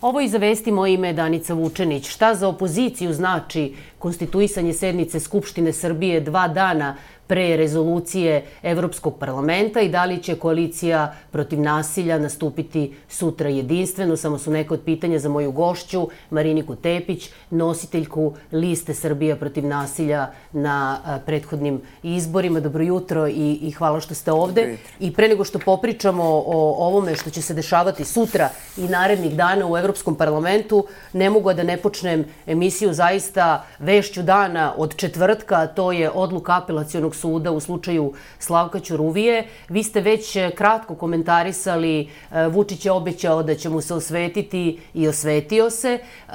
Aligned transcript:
Ovo 0.00 0.20
i 0.20 0.28
za 0.28 0.38
vesti 0.38 0.72
moje 0.72 0.94
ime 0.94 1.12
Danica 1.12 1.54
Vučenić. 1.54 2.08
Šta 2.08 2.34
za 2.34 2.48
opoziciju 2.48 3.12
znači 3.12 3.74
konstituisanje 3.98 4.72
sednice 4.72 5.20
Skupštine 5.20 5.72
Srbije 5.72 6.20
dva 6.20 6.48
dana 6.48 6.96
pre 7.28 7.56
rezolucije 7.56 8.44
Evropskog 8.62 9.18
parlamenta 9.18 9.80
i 9.80 9.88
da 9.88 10.04
li 10.04 10.22
će 10.22 10.34
koalicija 10.34 11.14
protiv 11.30 11.60
nasilja 11.60 12.18
nastupiti 12.18 12.94
sutra 13.08 13.48
jedinstveno. 13.48 14.16
Samo 14.16 14.38
su 14.38 14.50
neke 14.50 14.74
od 14.74 14.80
pitanja 14.84 15.18
za 15.18 15.28
moju 15.28 15.52
gošću, 15.52 16.08
Mariniku 16.30 16.76
Tepić, 16.76 17.30
nositeljku 17.50 18.32
liste 18.52 18.94
Srbija 18.94 19.36
protiv 19.36 19.66
nasilja 19.66 20.30
na 20.52 20.98
prethodnim 21.26 21.80
izborima. 22.02 22.60
Dobro 22.60 22.84
jutro 22.84 23.28
i, 23.28 23.58
i 23.62 23.70
hvala 23.70 24.00
što 24.00 24.14
ste 24.14 24.32
ovde. 24.32 24.76
I 25.00 25.12
pre 25.12 25.28
nego 25.28 25.44
što 25.44 25.58
popričamo 25.58 26.24
o 26.24 26.86
ovome 26.86 27.16
što 27.16 27.30
će 27.30 27.42
se 27.42 27.54
dešavati 27.54 28.04
sutra 28.04 28.48
i 28.76 28.88
narednih 28.88 29.36
dana 29.36 29.66
u 29.66 29.76
Evropskom 29.76 30.14
parlamentu, 30.14 30.86
ne 31.12 31.30
mogu 31.30 31.52
da 31.52 31.62
ne 31.62 31.76
počnem 31.76 32.24
emisiju 32.46 32.92
zaista 32.92 33.66
vešću 33.88 34.22
dana 34.22 34.72
od 34.76 34.96
četvrtka, 34.96 35.66
to 35.66 35.92
je 35.92 36.10
odluka 36.10 36.56
apelacionog 36.56 37.16
suda 37.16 37.52
u 37.52 37.60
slučaju 37.60 38.12
Slavka 38.38 38.80
Ćuruvije. 38.80 39.46
Vi 39.68 39.82
ste 39.82 40.00
već 40.00 40.36
e, 40.36 40.50
kratko 40.50 40.94
komentarisali, 40.94 41.94
e, 42.04 42.46
Vučić 42.48 42.84
je 42.84 42.92
obećao 42.92 43.42
da 43.42 43.54
će 43.54 43.68
mu 43.72 43.80
se 43.80 43.94
osvetiti 43.94 44.80
i 44.94 45.08
osvetio 45.08 45.70
se. 45.70 45.98
E, 45.98 46.32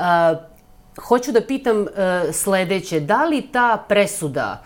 hoću 1.07 1.31
da 1.31 1.41
pitam 1.41 1.85
sledeće, 2.31 2.99
da 2.99 3.23
li 3.25 3.41
ta 3.41 3.85
presuda 3.87 4.61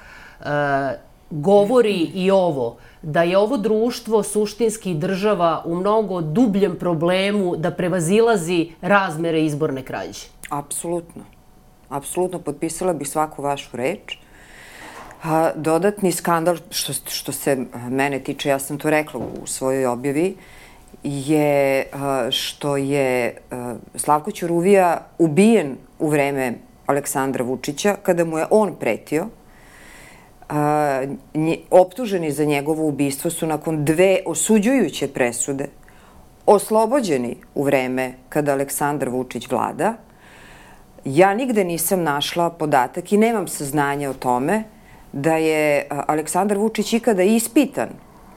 govori 1.30 2.12
i 2.14 2.32
ovo, 2.32 2.78
da 3.02 3.24
je 3.24 3.38
ovo 3.38 3.58
društvo 3.58 4.24
suštinski 4.24 4.94
država 4.94 5.62
u 5.66 5.76
mnogo 5.76 6.22
dubljem 6.22 6.76
problemu 6.80 7.56
da 7.56 7.72
prevazilazi 7.72 8.60
razmere 8.82 9.46
izborne 9.46 9.84
krađe? 9.84 10.28
Apsolutno. 10.50 11.37
Apsolutno 11.90 12.40
potpisala 12.40 12.94
bih 12.94 13.10
svaku 13.10 13.42
vašu 13.42 13.78
reč. 13.78 14.18
A, 15.24 15.52
dodatni 15.56 16.12
skandal, 16.12 16.58
što, 16.70 16.94
što 16.94 17.32
se 17.32 17.58
mene 17.90 18.20
tiče, 18.20 18.50
ja 18.50 18.60
sam 18.60 18.78
to 18.78 18.90
rekla 18.90 19.20
u 19.20 19.48
svojoj 19.48 19.86
objavi, 19.86 20.36
je 21.04 21.88
a, 21.94 22.28
što 22.32 22.78
je 22.78 23.38
a, 23.52 23.76
Slavko 23.96 24.32
Ćuruvija 24.32 25.08
ubijen 25.18 25.78
u 26.00 26.10
vreme 26.10 26.54
Aleksandra 26.86 27.44
Vučića, 27.44 27.96
kada 28.04 28.26
mu 28.26 28.38
je 28.38 28.46
on 28.50 28.76
pretio. 28.80 29.28
A, 30.50 31.04
nje, 31.34 31.58
optuženi 31.72 32.32
za 32.32 32.46
njegovo 32.46 32.88
ubistvo 32.88 33.32
su 33.32 33.48
nakon 33.48 33.86
dve 33.86 34.20
osuđujuće 34.26 35.08
presude 35.08 35.68
oslobođeni 36.48 37.36
u 37.56 37.64
vreme 37.64 38.14
kada 38.30 38.54
Aleksandar 38.54 39.10
Vučić 39.10 39.50
vlada. 39.52 39.94
Ja 41.10 41.34
nigde 41.34 41.64
nisam 41.64 42.04
našla 42.04 42.50
podatak 42.50 43.12
i 43.12 43.18
nemam 43.18 43.48
saznanja 43.48 44.10
o 44.10 44.14
tome 44.14 44.64
da 45.12 45.38
je 45.38 45.88
Aleksandar 45.90 46.58
Vučić 46.58 46.94
ikada 46.94 47.24
ispitan 47.24 47.90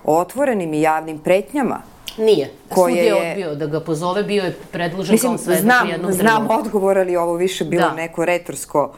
o 0.04 0.18
otvorenim 0.18 0.74
i 0.74 0.80
javnim 0.80 1.18
pretnjama 1.18 1.82
Nije. 2.18 2.50
Koje 2.68 2.94
Sud 2.94 3.04
je 3.04 3.30
odbio 3.30 3.54
da 3.54 3.66
ga 3.66 3.80
pozove, 3.80 4.22
bio 4.22 4.44
je 4.44 4.56
predložen 4.72 5.14
Mislim, 5.14 5.32
kao 5.32 5.38
svedok 5.38 5.62
znam, 5.62 5.88
jednom 5.88 6.12
Znam 6.12 6.46
odgovor, 6.50 6.98
ali 6.98 7.16
ovo 7.16 7.34
više 7.34 7.64
bilo 7.64 7.88
da. 7.88 7.94
neko 7.94 8.24
retorsko 8.24 8.92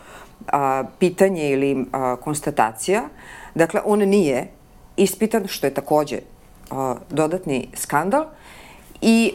a, 0.47 0.85
pitanje 0.99 1.51
ili 1.51 1.87
a, 1.93 2.17
konstatacija. 2.17 3.03
Dakle, 3.55 3.81
on 3.85 3.99
nije 3.99 4.47
ispitan, 4.97 5.47
što 5.47 5.67
je 5.67 5.75
takođe 5.75 6.19
a, 6.71 6.95
dodatni 7.11 7.69
skandal. 7.75 8.25
I 9.01 9.33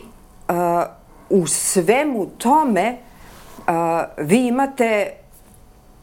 a, 0.48 0.86
u 1.30 1.48
svemu 1.48 2.26
tome 2.38 3.07
vi 4.18 4.48
imate 4.48 5.12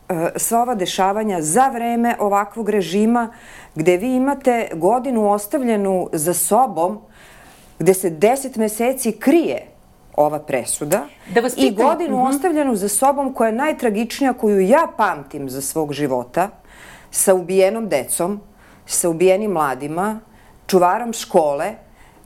E, 0.08 0.38
sva 0.38 0.62
ova 0.62 0.74
dešavanja 0.74 1.42
za 1.42 1.68
vreme 1.68 2.16
ovakvog 2.18 2.68
režima 2.68 3.28
gde 3.74 3.96
vi 3.96 4.14
imate 4.14 4.68
godinu 4.74 5.30
ostavljenu 5.30 6.08
za 6.12 6.34
sobom 6.34 7.00
gde 7.78 7.94
se 7.94 8.10
deset 8.10 8.56
meseci 8.56 9.12
krije 9.12 9.66
ova 10.16 10.38
presuda 10.38 11.06
da 11.34 11.40
vas 11.40 11.54
i 11.56 11.70
godinu 11.70 12.16
uh 12.16 12.20
mhm. 12.20 12.30
-huh. 12.30 12.34
ostavljenu 12.36 12.76
za 12.76 12.88
sobom 12.88 13.34
koja 13.34 13.48
je 13.48 13.54
najtragičnija 13.54 14.32
koju 14.32 14.60
ja 14.60 14.86
pamtim 14.96 15.50
za 15.50 15.60
svog 15.60 15.92
života 15.92 16.48
sa 17.10 17.34
ubijenom 17.34 17.88
decom, 17.88 18.40
sa 18.86 19.08
ubijenim 19.08 19.50
mladima, 19.50 20.20
čuvarom 20.66 21.12
škole, 21.12 21.74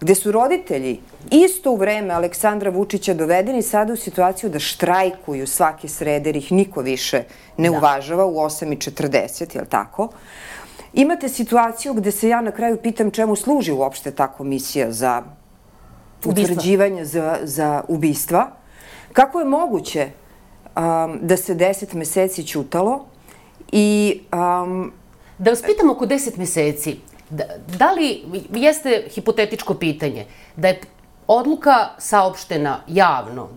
gde 0.00 0.14
su 0.14 0.32
roditelji 0.32 1.00
isto 1.30 1.70
u 1.72 1.76
vreme 1.76 2.14
Aleksandra 2.14 2.70
Vučića 2.70 3.14
dovedeni 3.14 3.62
sada 3.62 3.92
u 3.92 3.96
situaciju 3.96 4.50
da 4.50 4.58
štrajkuju 4.58 5.46
svake 5.46 5.88
srede, 5.88 6.28
jer 6.28 6.36
ih 6.36 6.52
niko 6.52 6.80
više 6.80 7.22
ne 7.56 7.70
da. 7.70 7.78
uvažava 7.78 8.26
u 8.26 8.34
8.40, 8.34 9.54
je 9.54 9.60
li 9.60 9.68
tako? 9.68 10.08
Imate 10.92 11.28
situaciju 11.28 11.94
gde 11.94 12.10
se 12.10 12.28
ja 12.28 12.40
na 12.40 12.50
kraju 12.50 12.76
pitam 12.82 13.10
čemu 13.10 13.36
služi 13.36 13.72
uopšte 13.72 14.10
ta 14.10 14.26
komisija 14.26 14.92
za 14.92 15.22
utvrđivanje 16.24 17.04
za, 17.04 17.38
za 17.42 17.82
ubistva. 17.88 18.50
Kako 19.12 19.40
je 19.40 19.46
moguće 19.46 20.08
um, 20.76 21.18
da 21.22 21.36
se 21.36 21.54
10 21.54 21.94
meseci 21.94 22.44
ćutalo 22.44 23.04
i... 23.72 24.20
Um, 24.32 24.92
da 25.38 25.50
vas 25.50 25.62
pitam 25.62 25.90
oko 25.90 26.06
10 26.06 26.38
meseci, 26.38 26.96
Da, 27.30 27.44
da 27.78 27.92
li, 27.92 28.24
jeste 28.54 29.04
hipotetičko 29.10 29.74
pitanje, 29.74 30.24
da 30.56 30.68
je 30.68 30.80
odluka 31.28 31.88
saopštena 31.98 32.80
javno, 32.86 33.48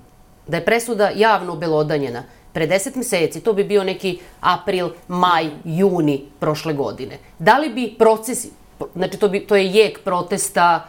da 0.47 0.57
je 0.57 0.65
presuda 0.65 1.09
javno 1.15 1.53
obelodanjena, 1.53 2.23
pre 2.53 2.67
10 2.67 2.97
meseci, 2.97 3.41
to 3.41 3.53
bi 3.53 3.63
bio 3.63 3.83
neki 3.83 4.19
april, 4.41 4.89
maj, 5.07 5.49
juni 5.65 6.25
prošle 6.39 6.73
godine. 6.73 7.17
Da 7.39 7.57
li 7.57 7.69
bi 7.69 7.95
procesi, 7.99 8.51
znači 8.95 9.17
to, 9.17 9.29
bi, 9.29 9.39
to 9.47 9.55
je 9.55 9.67
jek 9.67 10.03
protesta 10.03 10.85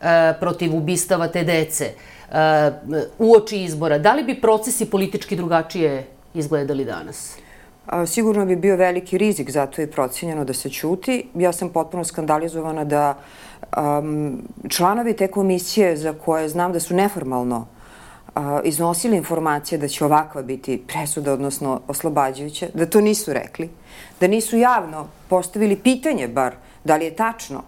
e, 0.00 0.34
protiv 0.40 0.74
ubistava 0.76 1.28
te 1.28 1.44
dece, 1.44 1.84
e, 1.84 2.70
uoči 3.18 3.62
izbora, 3.62 3.98
da 3.98 4.12
li 4.12 4.24
bi 4.24 4.40
procesi 4.40 4.90
politički 4.90 5.36
drugačije 5.36 6.06
izgledali 6.34 6.84
danas? 6.84 7.36
A, 7.86 8.06
sigurno 8.06 8.46
bi 8.46 8.56
bio 8.56 8.76
veliki 8.76 9.18
rizik, 9.18 9.50
zato 9.50 9.80
je 9.80 9.90
procenjeno 9.90 10.44
da 10.44 10.52
se 10.52 10.70
ćuti. 10.70 11.28
Ja 11.34 11.52
sam 11.52 11.68
potpuno 11.68 12.04
skandalizovana 12.04 12.84
da 12.84 13.14
um, 13.76 14.42
članovi 14.68 15.16
te 15.16 15.28
komisije 15.28 15.96
za 15.96 16.12
koje 16.12 16.48
znam 16.48 16.72
da 16.72 16.80
su 16.80 16.94
neformalno 16.94 17.66
iznosili 18.64 19.16
informacije 19.16 19.78
da 19.78 19.88
će 19.88 20.04
ovakva 20.04 20.42
biti 20.42 20.82
presuda, 20.86 21.32
odnosno 21.32 21.80
oslobađajuća, 21.88 22.66
da 22.74 22.86
to 22.86 23.00
nisu 23.00 23.32
rekli, 23.32 23.70
da 24.20 24.26
nisu 24.26 24.58
javno 24.58 25.06
postavili 25.28 25.76
pitanje 25.76 26.28
bar 26.28 26.54
da 26.84 26.96
li 26.96 27.04
je 27.04 27.16
tačno 27.16 27.62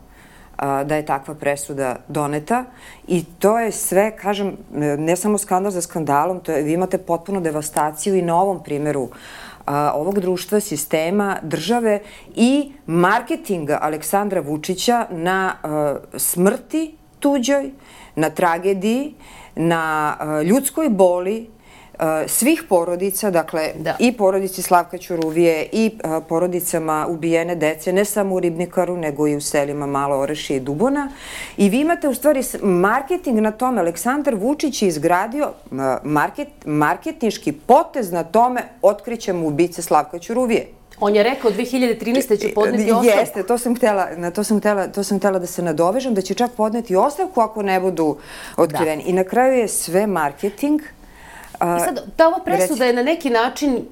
da 0.59 0.97
je 0.97 1.06
takva 1.06 1.34
presuda 1.34 1.97
doneta. 2.09 2.65
I 3.06 3.25
to 3.38 3.59
je 3.59 3.72
sve, 3.72 4.16
kažem, 4.16 4.56
ne 4.99 5.16
samo 5.16 5.38
skandal 5.38 5.72
za 5.72 5.81
skandalom, 5.81 6.41
to 6.41 6.53
je, 6.53 6.62
vi 6.62 6.72
imate 6.72 6.99
potpuno 6.99 7.41
devastaciju 7.41 8.15
i 8.15 8.22
na 8.22 8.41
ovom 8.41 8.62
primeru 8.62 9.09
a, 9.68 9.92
ovog 9.94 10.20
društva, 10.20 10.60
sistema, 10.60 11.36
države 11.42 12.00
i 12.36 12.72
marketinga 12.86 13.78
Aleksandra 13.82 14.40
Vučića 14.40 15.06
na 15.10 15.54
a, 15.62 15.96
smrti 16.16 16.94
tuđoj, 17.20 17.70
na 18.16 18.30
tragediji, 18.30 19.14
na 19.56 20.16
a, 20.18 20.42
ljudskoj 20.42 20.88
boli, 20.88 21.50
svih 22.26 22.62
porodica, 22.69 23.31
dakle 23.31 23.72
da. 23.78 23.97
i 23.98 24.12
porodici 24.12 24.62
Slavka 24.62 24.98
Ćuruvije 24.98 25.69
i 25.72 25.91
porodicama 26.28 27.06
ubijene 27.09 27.54
dece, 27.54 27.92
ne 27.92 28.04
samo 28.04 28.34
u 28.34 28.41
Ribnikaru, 28.41 28.97
nego 28.97 29.28
i 29.28 29.36
u 29.36 29.41
selima 29.41 29.86
Malo 29.86 30.17
Orešije 30.17 30.56
i 30.56 30.61
Dubona. 30.61 31.11
I 31.56 31.69
vi 31.69 31.81
imate 31.81 32.08
u 32.08 32.14
stvari 32.14 32.43
marketing 32.62 33.38
na 33.40 33.50
tome. 33.50 33.81
Aleksandar 33.81 34.34
Vučić 34.34 34.82
je 34.82 34.88
izgradio 34.88 35.52
market, 36.02 36.49
marketinški 36.64 37.52
potez 37.52 38.12
na 38.12 38.25
tome 38.25 38.62
otkrićemo 38.82 39.46
ubice 39.46 39.82
Slavka 39.82 40.19
Ćuruvije. 40.19 40.67
On 41.00 41.17
je 41.17 41.22
rekao 41.22 41.50
2013. 41.50 42.40
će 42.40 42.55
podneti 42.55 42.93
ostavku. 42.93 43.20
Jeste, 43.20 43.43
to 43.43 43.58
sam 43.58 43.76
htela, 43.76 44.08
na 44.17 44.31
to 44.31 44.44
sam 44.44 44.58
htela, 44.58 44.87
to 44.87 45.05
sam 45.05 45.19
htela 45.19 45.38
da 45.38 45.46
se 45.46 45.62
nadovežem, 45.62 46.14
da 46.14 46.20
će 46.20 46.34
čak 46.34 46.50
podneti 46.56 46.96
ostavku 46.96 47.40
ako 47.40 47.62
ne 47.62 47.81
budu 47.81 48.17
otkriveni. 48.56 49.02
Da. 49.02 49.11
I 49.11 49.12
na 49.12 49.25
kraju 49.25 49.58
je 49.58 49.69
sve 49.69 50.06
marketing, 50.06 50.81
I 51.60 51.81
sad, 51.84 52.05
ta 52.16 52.28
ova 52.28 52.38
presuda 52.44 52.84
je 52.84 52.93
na 52.93 53.02
neki 53.02 53.31
način 53.31 53.84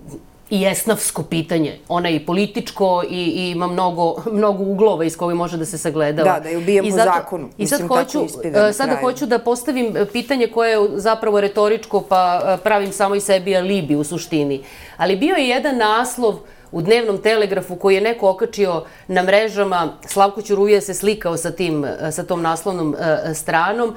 i 0.50 0.66
esnavsko 0.66 1.22
pitanje. 1.22 1.78
Ona 1.88 2.08
je 2.08 2.16
i 2.16 2.26
političko 2.26 3.02
i, 3.10 3.24
i 3.24 3.50
ima 3.50 3.66
mnogo, 3.66 4.16
mnogo 4.32 4.64
uglova 4.64 5.04
iz 5.04 5.16
koje 5.16 5.34
može 5.34 5.56
da 5.56 5.64
se 5.64 5.78
sagledava. 5.78 6.32
Da, 6.32 6.40
da 6.40 6.48
je 6.48 6.58
ubijem 6.58 6.84
po 6.84 6.96
zakonu. 6.96 7.48
I 7.58 7.66
sad 7.66 7.88
hoću, 7.88 8.26
e, 8.44 8.72
sada 8.72 8.96
hoću 9.00 9.26
da 9.26 9.38
postavim 9.38 9.94
pitanje 10.12 10.46
koje 10.46 10.70
je 10.70 10.88
zapravo 10.94 11.40
retoričko, 11.40 12.00
pa 12.00 12.40
e, 12.44 12.62
pravim 12.62 12.92
samo 12.92 13.14
i 13.14 13.20
sebi 13.20 13.56
alibi 13.56 13.96
u 13.96 14.04
suštini. 14.04 14.64
Ali 14.96 15.16
bio 15.16 15.34
je 15.34 15.48
jedan 15.48 15.76
naslov 15.76 16.34
u 16.72 16.82
dnevnom 16.82 17.22
telegrafu 17.22 17.76
koji 17.76 17.94
je 17.94 18.00
neko 18.00 18.30
okačio 18.30 18.84
na 19.08 19.22
mrežama, 19.22 19.92
Slavko 20.06 20.42
Ćuruvija 20.42 20.80
se 20.80 20.94
slikao 20.94 21.36
sa, 21.36 21.50
tim, 21.50 21.84
e, 21.84 22.12
sa 22.12 22.22
tom 22.22 22.42
naslovnom 22.42 22.96
stranom, 23.34 23.94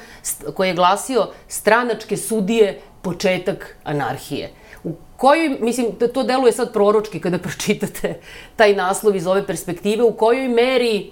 koji 0.54 0.68
je 0.68 0.74
glasio 0.74 1.28
stranačke 1.48 2.18
sudije 2.18 2.82
početak 3.10 3.76
anarhije. 3.84 4.52
U 4.84 4.94
kojoj, 5.18 5.58
mislim, 5.62 5.88
to 6.14 6.24
deluje 6.24 6.54
sad 6.54 6.74
proročki 6.74 7.20
kada 7.20 7.40
pročitate 7.48 8.20
taj 8.56 8.76
naslov 8.76 9.16
iz 9.16 9.28
ove 9.28 9.46
perspektive, 9.48 10.04
u 10.04 10.14
kojoj 10.14 10.48
meri 10.48 11.12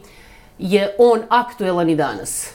je 0.59 0.91
on 0.97 1.25
aktuelan 1.29 1.89
i 1.89 1.95
danas? 1.95 2.51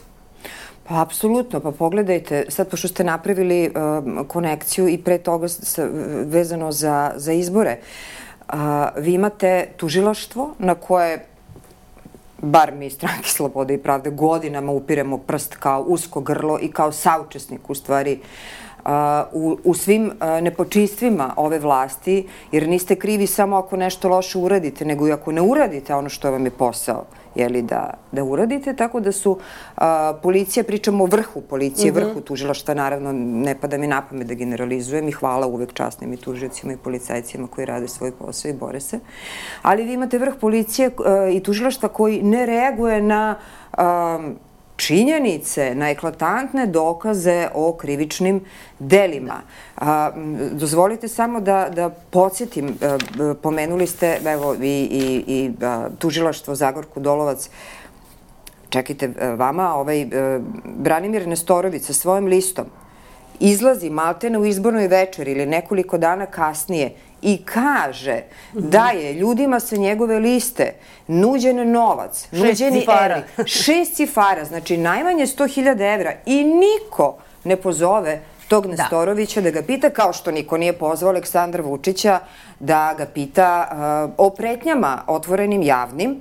Pa, 0.88 1.00
apsolutno. 1.02 1.60
Pa 1.60 1.70
pogledajte, 1.70 2.44
sad 2.48 2.70
pošto 2.70 2.88
ste 2.88 3.04
napravili 3.04 3.70
uh, 3.70 4.26
konekciju 4.28 4.88
i 4.88 4.98
pre 4.98 5.18
toga 5.18 5.48
sa, 5.48 5.88
vezano 6.26 6.72
za, 6.72 7.12
za 7.16 7.32
izbore, 7.32 7.76
uh, 7.78 8.54
vi 8.96 9.14
imate 9.14 9.68
tužilaštvo 9.76 10.54
na 10.58 10.74
koje 10.74 11.26
bar 12.42 12.72
mi 12.74 12.86
iz 12.86 12.94
stranke 12.94 13.28
Slobode 13.28 13.74
i 13.74 13.78
Pravde 13.78 14.10
godinama 14.10 14.72
upiremo 14.72 15.18
prst 15.18 15.54
kao 15.56 15.82
usko 15.82 16.20
grlo 16.20 16.58
i 16.62 16.70
kao 16.72 16.92
saučesnik 16.92 17.70
u 17.70 17.74
stvari 17.74 18.18
uh, 18.20 18.62
u, 19.32 19.56
u 19.64 19.74
svim 19.74 20.12
nepočistvima 20.42 21.34
ove 21.36 21.58
vlasti, 21.58 22.28
jer 22.52 22.68
niste 22.68 22.96
krivi 22.96 23.26
samo 23.26 23.56
ako 23.56 23.76
nešto 23.76 24.08
loše 24.08 24.38
uradite, 24.38 24.84
nego 24.84 25.08
i 25.08 25.12
ako 25.12 25.32
ne 25.32 25.42
uradite 25.42 25.94
ono 25.94 26.08
što 26.08 26.30
vam 26.30 26.44
je 26.44 26.50
posao 26.50 27.04
jeli, 27.34 27.62
da, 27.62 27.94
da 28.12 28.24
uradite, 28.24 28.76
tako 28.76 29.00
da 29.00 29.12
su 29.12 29.38
a, 29.76 30.14
policija, 30.22 30.64
pričamo 30.64 31.04
o 31.04 31.06
vrhu 31.06 31.40
policije, 31.40 31.92
mm 31.92 31.94
-hmm. 31.94 32.04
vrhu 32.04 32.20
tužilaštva, 32.20 32.74
naravno 32.74 33.12
ne 33.12 33.54
pada 33.54 33.78
mi 33.78 33.86
na 33.86 34.02
pamet 34.02 34.26
da 34.26 34.34
generalizujem 34.34 35.08
i 35.08 35.12
hvala 35.12 35.46
uvek 35.46 35.72
časnim 35.72 36.12
i 36.12 36.16
tužicima 36.16 36.72
i 36.72 36.76
policajcima 36.76 37.46
koji 37.46 37.64
rade 37.64 37.88
svoj 37.88 38.12
posao 38.12 38.48
i 38.48 38.52
bore 38.52 38.80
se, 38.80 38.98
ali 39.62 39.84
vi 39.84 39.92
imate 39.92 40.18
vrh 40.18 40.34
policije 40.40 40.90
a, 41.04 41.28
i 41.32 41.40
tužilaštva 41.40 41.88
koji 41.88 42.22
ne 42.22 42.46
reaguje 42.46 43.02
na 43.02 43.38
a, 43.72 44.18
činjenice, 44.76 45.74
na 45.74 45.90
eklatantne 45.90 46.66
dokaze 46.66 47.48
o 47.54 47.72
krivičnim 47.72 48.40
delima. 48.78 49.40
A, 49.76 50.10
dozvolite 50.52 51.08
samo 51.08 51.40
da, 51.40 51.68
da 51.74 51.90
podsjetim, 51.90 52.76
a, 52.80 52.98
pomenuli 53.42 53.86
ste 53.86 54.18
evo, 54.26 54.54
i, 54.54 54.88
i, 54.90 55.24
i 55.26 55.50
a, 55.62 55.88
tužilaštvo 55.98 56.54
Zagorku 56.54 57.00
Dolovac, 57.00 57.50
čekajte, 58.68 59.12
vama 59.36 59.74
ovaj, 59.74 60.06
Branimir 60.64 61.28
Nestorović 61.28 61.82
sa 61.82 61.92
svojim 61.92 62.26
listom 62.26 62.66
izlazi 63.42 63.90
maltene 63.90 64.38
u 64.38 64.44
izbornoj 64.44 64.88
večeri 64.88 65.32
ili 65.32 65.46
nekoliko 65.46 65.98
dana 65.98 66.26
kasnije 66.26 66.92
i 67.22 67.42
kaže 67.44 68.22
da 68.52 68.90
je 68.90 69.12
ljudima 69.12 69.60
sa 69.60 69.76
njegove 69.76 70.18
liste 70.18 70.72
nuđen 71.06 71.70
novac, 71.72 72.28
šest 72.30 72.42
nuđeni 72.42 72.80
cifara. 72.80 73.16
Evri, 73.16 73.48
šest 73.48 73.94
cifara, 73.94 74.44
znači 74.44 74.76
najmanje 74.76 75.26
100.000 75.26 75.94
evra 75.94 76.12
i 76.26 76.44
niko 76.44 77.16
ne 77.44 77.56
pozove 77.56 78.20
tog 78.48 78.66
da. 78.66 78.82
Nestorovića 78.82 79.40
da. 79.40 79.50
da 79.50 79.60
ga 79.60 79.66
pita, 79.66 79.90
kao 79.90 80.12
što 80.12 80.30
niko 80.30 80.58
nije 80.58 80.72
pozvao 80.72 81.10
Aleksandra 81.10 81.62
Vučića 81.62 82.18
da 82.60 82.94
ga 82.98 83.06
pita 83.06 83.68
uh, 83.70 84.26
o 84.26 84.30
pretnjama 84.30 85.02
otvorenim 85.06 85.62
javnim, 85.62 86.20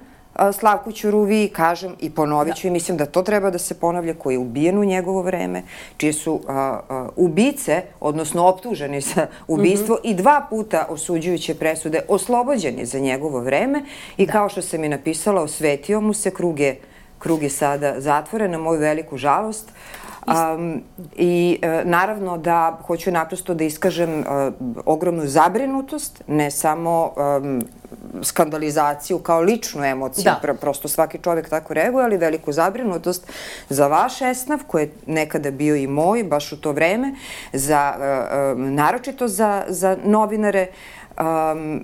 Slavku 0.53 0.91
Ćuruvi, 0.91 1.49
kažem 1.53 1.95
i 1.99 2.09
ponovit 2.09 2.55
ću 2.55 2.61
da. 2.63 2.67
i 2.67 2.71
mislim 2.71 2.97
da 2.97 3.05
to 3.05 3.21
treba 3.21 3.49
da 3.49 3.57
se 3.57 3.79
ponavlja, 3.79 4.13
koji 4.13 4.35
je 4.35 4.39
ubijen 4.39 4.77
u 4.77 4.85
njegovo 4.85 5.21
vreme, 5.21 5.63
čije 5.97 6.13
su 6.13 6.39
a, 6.47 6.79
a, 6.89 7.07
ubice, 7.15 7.81
odnosno 7.99 8.47
optuženi 8.47 9.01
za 9.01 9.27
ubistvo 9.47 9.95
mm 9.95 9.97
-hmm. 9.97 10.11
i 10.11 10.15
dva 10.15 10.47
puta 10.49 10.85
osuđujuće 10.89 11.55
presude 11.55 12.01
oslobođeni 12.07 12.85
za 12.85 12.99
njegovo 12.99 13.39
vreme 13.39 13.83
i 14.17 14.25
da. 14.25 14.31
kao 14.31 14.49
što 14.49 14.61
sam 14.61 14.83
i 14.83 14.89
napisala, 14.89 15.41
osvetio 15.41 16.01
mu 16.01 16.13
se, 16.13 16.31
krug 16.31 16.59
je, 16.59 16.79
krug 17.19 17.43
je 17.43 17.49
sada 17.49 18.01
zatvoren 18.01 18.51
na 18.51 18.57
moju 18.57 18.79
veliku 18.79 19.17
žalost. 19.17 19.71
Um, 20.27 20.81
I 21.15 21.59
e, 21.61 21.81
naravno 21.85 22.37
da 22.37 22.79
hoću 22.87 23.11
naprosto 23.11 23.53
da 23.53 23.63
iskažem 23.63 24.19
e, 24.19 24.23
ogromnu 24.85 25.27
zabrinutost, 25.27 26.23
ne 26.27 26.51
samo 26.51 27.13
um, 27.41 27.61
skandalizaciju 28.21 29.19
kao 29.19 29.41
ličnu 29.41 29.83
emociju, 29.83 30.23
da. 30.23 30.39
Pr 30.41 30.53
prosto 30.53 30.87
svaki 30.87 31.17
čovjek 31.23 31.49
tako 31.49 31.73
reaguje, 31.73 32.05
ali 32.05 32.17
veliku 32.17 32.51
zabrinutost 32.51 33.31
za 33.69 33.87
vaš 33.87 34.21
esnav, 34.21 34.59
koji 34.67 34.83
je 34.83 34.91
nekada 35.05 35.51
bio 35.51 35.75
i 35.75 35.87
moj, 35.87 36.23
baš 36.23 36.51
u 36.51 36.61
to 36.61 36.71
vreme, 36.71 37.15
za, 37.53 37.93
uh, 37.95 38.59
naročito 38.59 39.27
za, 39.27 39.63
za 39.67 39.97
novinare, 40.03 40.67
Um, 41.21 41.83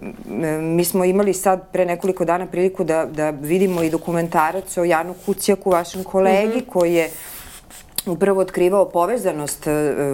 mi 0.76 0.86
smo 0.86 1.06
imali 1.06 1.34
sad 1.34 1.72
pre 1.72 1.86
nekoliko 1.86 2.26
dana 2.26 2.46
priliku 2.46 2.84
da, 2.84 3.06
da 3.06 3.30
vidimo 3.30 3.84
i 3.84 3.90
dokumentarac 3.90 4.78
o 4.78 4.84
Janu 4.84 5.16
Kucijaku, 5.26 5.70
vašem 5.70 6.04
kolegi, 6.04 6.58
mm 6.58 6.60
-hmm. 6.60 6.70
koji 6.70 6.94
je 6.94 7.10
upravo 8.08 8.42
otkrivao 8.42 8.90
povezanost 8.90 9.68
e, 9.68 9.72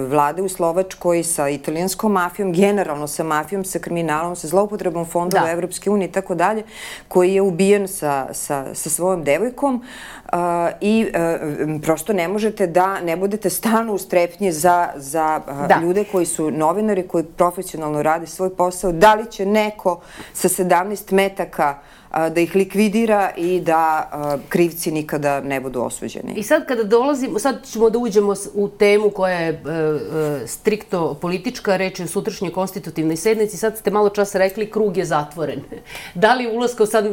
vlade 0.08 0.42
u 0.42 0.48
Slovačkoj 0.48 1.22
sa 1.22 1.48
italijanskom 1.48 2.12
mafijom, 2.12 2.52
generalno 2.52 3.06
sa 3.06 3.24
mafijom, 3.24 3.64
sa 3.64 3.78
kriminalom, 3.78 4.36
sa 4.36 4.48
zloupotrebom 4.48 5.04
fondova 5.04 5.44
da. 5.44 5.52
Evropske 5.52 5.90
unije 5.90 6.08
i 6.08 6.12
tako 6.12 6.34
dalje, 6.34 6.62
koji 7.08 7.34
je 7.34 7.42
ubijen 7.42 7.88
sa, 7.88 8.26
sa, 8.32 8.74
sa 8.74 8.90
svojom 8.90 9.24
devojkom 9.24 9.74
uh, 9.74 10.38
i 10.80 11.06
uh, 11.06 11.80
prosto 11.82 12.12
ne 12.12 12.28
možete 12.28 12.66
da 12.66 13.00
ne 13.00 13.16
budete 13.16 13.50
stalno 13.50 13.94
u 13.94 13.98
strepnji 13.98 14.52
za, 14.52 14.88
za 14.96 15.40
uh, 15.48 15.68
da. 15.68 15.80
ljude 15.82 16.04
koji 16.12 16.26
su 16.26 16.50
novinari, 16.50 17.08
koji 17.08 17.24
profesionalno 17.24 18.02
rade 18.02 18.26
svoj 18.26 18.56
posao. 18.56 18.92
Da 18.92 19.14
li 19.14 19.30
će 19.30 19.46
neko 19.46 20.00
sa 20.32 20.48
17 20.48 21.12
metaka 21.12 21.78
uh, 21.78 22.03
da 22.14 22.40
ih 22.40 22.54
likvidira 22.56 23.30
i 23.36 23.60
da 23.60 24.10
krivci 24.48 24.90
nikada 24.90 25.40
ne 25.40 25.60
budu 25.60 25.82
osuđeni. 25.82 26.34
I 26.36 26.42
sad 26.42 26.66
kada 26.66 26.82
dolazimo, 26.82 27.38
sad 27.38 27.66
ćemo 27.66 27.90
da 27.90 27.98
uđemo 27.98 28.34
u 28.54 28.68
temu 28.68 29.10
koja 29.10 29.38
je 29.38 29.48
e, 29.48 29.54
e, 30.42 30.46
striktno 30.46 31.14
politička, 31.14 31.76
reč 31.76 31.98
je 31.98 32.04
o 32.04 32.08
sutrašnjoj 32.08 32.52
konstitutivnoj 32.52 33.16
sednici, 33.16 33.56
sad 33.56 33.78
ste 33.78 33.90
malo 33.90 34.08
čas 34.08 34.34
rekli 34.34 34.70
krug 34.70 34.96
je 34.96 35.04
zatvoren. 35.04 35.60
Da 36.14 36.34
li 36.34 36.56
ulaskom 36.56 36.86
sad 36.86 37.06
e, 37.06 37.12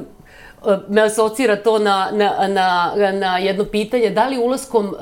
me 0.89 1.01
asocira 1.01 1.55
to 1.55 1.79
na, 1.79 2.09
na, 2.13 2.47
na, 2.47 2.93
na 3.11 3.37
jedno 3.37 3.65
pitanje, 3.65 4.09
da 4.09 4.27
li 4.27 4.37
ulaskom 4.37 4.95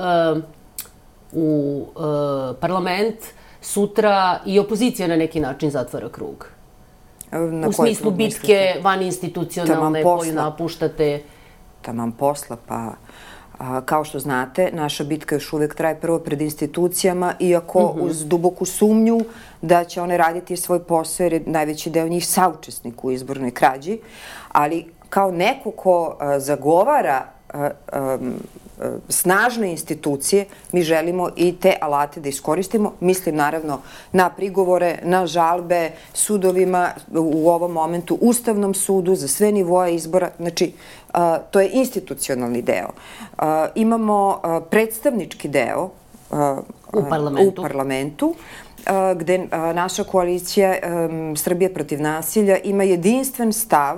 u 1.31 1.86
parlament 2.60 3.16
sutra 3.62 4.40
i 4.45 4.60
opozicija 4.60 5.07
na 5.07 5.16
neki 5.16 5.40
način 5.40 5.72
zatvara 5.72 6.10
krug? 6.10 6.58
Na 7.31 7.68
u 7.68 7.74
smislu 7.74 8.12
bitke 8.12 8.76
van 8.81 9.02
institucionalne 9.02 10.04
koju 10.04 10.34
napuštate? 10.34 11.22
Taman 11.81 12.12
posla, 12.12 12.58
pa 12.68 12.94
a, 13.60 13.81
kao 13.81 14.04
što 14.04 14.19
znate, 14.19 14.69
naša 14.74 15.04
bitka 15.04 15.36
još 15.36 15.54
uvek 15.54 15.76
traje 15.76 16.00
prvo 16.00 16.19
pred 16.19 16.42
institucijama, 16.42 17.33
iako 17.40 17.80
mhm. 17.80 18.00
-huh. 18.00 18.09
uz 18.09 18.26
duboku 18.26 18.66
sumnju 18.66 19.19
da 19.62 19.83
će 19.83 20.02
one 20.02 20.18
raditi 20.18 20.57
svoj 20.57 20.83
posao, 20.83 21.24
jer 21.24 21.33
je 21.33 21.44
najveći 21.45 21.90
deo 21.90 22.07
njih 22.07 22.28
saučesnik 22.28 23.04
u 23.04 23.12
izbornoj 23.12 23.52
krađi, 23.52 24.00
ali 24.52 24.86
kao 25.09 25.31
neko 25.31 25.71
ko 25.71 26.18
a, 26.19 26.40
zagovara 26.40 27.26
a, 27.54 28.18
snažne 29.09 29.71
institucije, 29.71 30.45
mi 30.71 30.83
želimo 30.83 31.30
i 31.36 31.56
te 31.56 31.76
alate 31.81 32.19
da 32.19 32.30
iskoristimo. 32.30 32.94
Mislim 33.00 33.36
naravno 33.36 33.81
na 34.12 34.30
prigovore, 34.30 35.00
na 35.04 35.28
žalbe 35.28 35.92
sudovima, 36.14 36.90
u 37.12 37.50
ovom 37.50 37.71
momentu 37.71 38.18
Ustavnom 38.21 38.74
sudu 38.74 39.16
za 39.16 39.28
sve 39.28 39.52
nivoje 39.52 39.95
izbora. 39.95 40.31
Znači, 40.40 40.74
to 41.52 41.59
je 41.59 41.69
institucionalni 41.74 42.62
deo. 42.62 42.90
Imamo 43.76 44.42
predstavnički 44.69 45.48
deo 45.48 45.90
u 46.94 47.04
parlamentu, 47.09 47.62
u 47.62 47.64
parlamentu 47.64 48.36
gde 49.16 49.48
naša 49.74 50.04
koalicija 50.04 50.76
Srbije 51.36 51.74
protiv 51.74 52.02
nasilja 52.02 52.57
ima 52.57 52.83
jedinstven 52.83 53.54
stav 53.54 53.98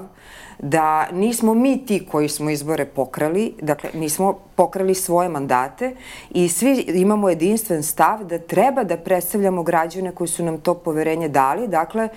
da 0.62 1.08
nismo 1.12 1.54
mi 1.54 1.86
ti 1.86 2.08
koji 2.12 2.30
smo 2.30 2.50
izbore 2.50 2.86
pokrali, 2.86 3.54
dakle 3.62 3.90
nismo 3.94 4.40
pokrali 4.56 4.96
svoje 4.96 5.30
mandate 5.30 5.96
i 6.30 6.50
svi 6.50 6.86
imamo 6.88 7.30
jedinstven 7.30 7.84
stav 7.84 8.24
da 8.24 8.40
treba 8.40 8.84
da 8.84 8.98
predstavljamo 8.98 9.64
građane 9.64 10.12
koji 10.12 10.28
su 10.28 10.44
nam 10.44 10.58
to 10.58 10.74
poverenje 10.74 11.30
dali, 11.30 11.68
dakle 11.68 12.10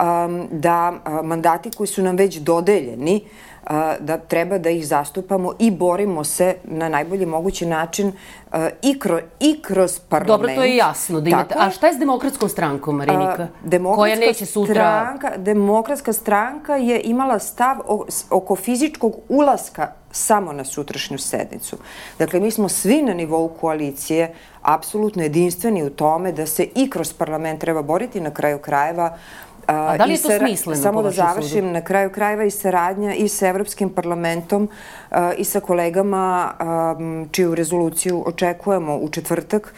um, 0.00 0.48
da 0.50 0.92
mandati 1.24 1.70
koji 1.70 1.86
su 1.86 2.02
nam 2.02 2.16
već 2.16 2.36
dodeljeni 2.36 3.22
uh, 3.24 3.49
da 4.00 4.18
treba 4.28 4.58
da 4.58 4.70
ih 4.70 4.86
zastupamo 4.86 5.52
i 5.58 5.70
borimo 5.70 6.24
se 6.24 6.54
na 6.64 6.88
najbolji 6.88 7.26
mogući 7.26 7.66
način 7.66 8.12
i, 8.82 8.98
kro, 8.98 9.20
i 9.40 9.62
kroz 9.62 9.98
parlament. 9.98 10.40
Dobro, 10.40 10.54
to 10.54 10.62
je 10.62 10.76
jasno. 10.76 11.20
Da 11.20 11.30
imate. 11.30 11.54
A 11.58 11.70
šta 11.70 11.86
je 11.86 11.94
s 11.94 11.98
demokratskom 11.98 12.48
strankom, 12.48 12.96
Marinika? 12.96 13.48
Demokratska 13.64 14.00
koja 14.00 14.16
neće 14.16 14.46
sutra... 14.46 14.74
Stranka, 14.74 15.36
demokratska 15.36 16.12
stranka 16.12 16.76
je 16.76 17.00
imala 17.04 17.38
stav 17.38 17.76
oko 18.30 18.56
fizičkog 18.56 19.16
ulaska 19.28 19.92
samo 20.10 20.52
na 20.52 20.64
sutrašnju 20.64 21.18
sednicu. 21.18 21.76
Dakle, 22.18 22.40
mi 22.40 22.50
smo 22.50 22.68
svi 22.68 23.02
na 23.02 23.14
nivou 23.14 23.48
koalicije 23.48 24.34
apsolutno 24.62 25.22
jedinstveni 25.22 25.82
u 25.82 25.90
tome 25.90 26.32
da 26.32 26.46
se 26.46 26.68
i 26.74 26.90
kroz 26.90 27.12
parlament 27.12 27.60
treba 27.60 27.82
boriti 27.82 28.20
na 28.20 28.30
kraju 28.30 28.58
krajeva 28.58 29.16
A 29.66 29.96
da 29.96 30.04
li 30.04 30.12
je 30.12 30.22
to 30.22 30.28
smisleno? 30.38 30.82
Samo 30.82 31.02
da 31.02 31.10
završim, 31.10 31.60
sudu? 31.60 31.72
na 31.72 31.80
kraju 31.80 32.10
krajeva 32.10 32.44
i 32.44 32.50
saradnja 32.50 33.14
i 33.14 33.28
sa 33.28 33.48
Evropskim 33.48 33.90
parlamentom 33.90 34.68
uh, 35.10 35.16
i 35.38 35.44
sa 35.44 35.60
kolegama 35.60 36.52
um, 36.98 37.28
čiju 37.32 37.54
rezoluciju 37.54 38.22
očekujemo 38.26 38.96
u 38.96 39.08
četvrtak 39.08 39.74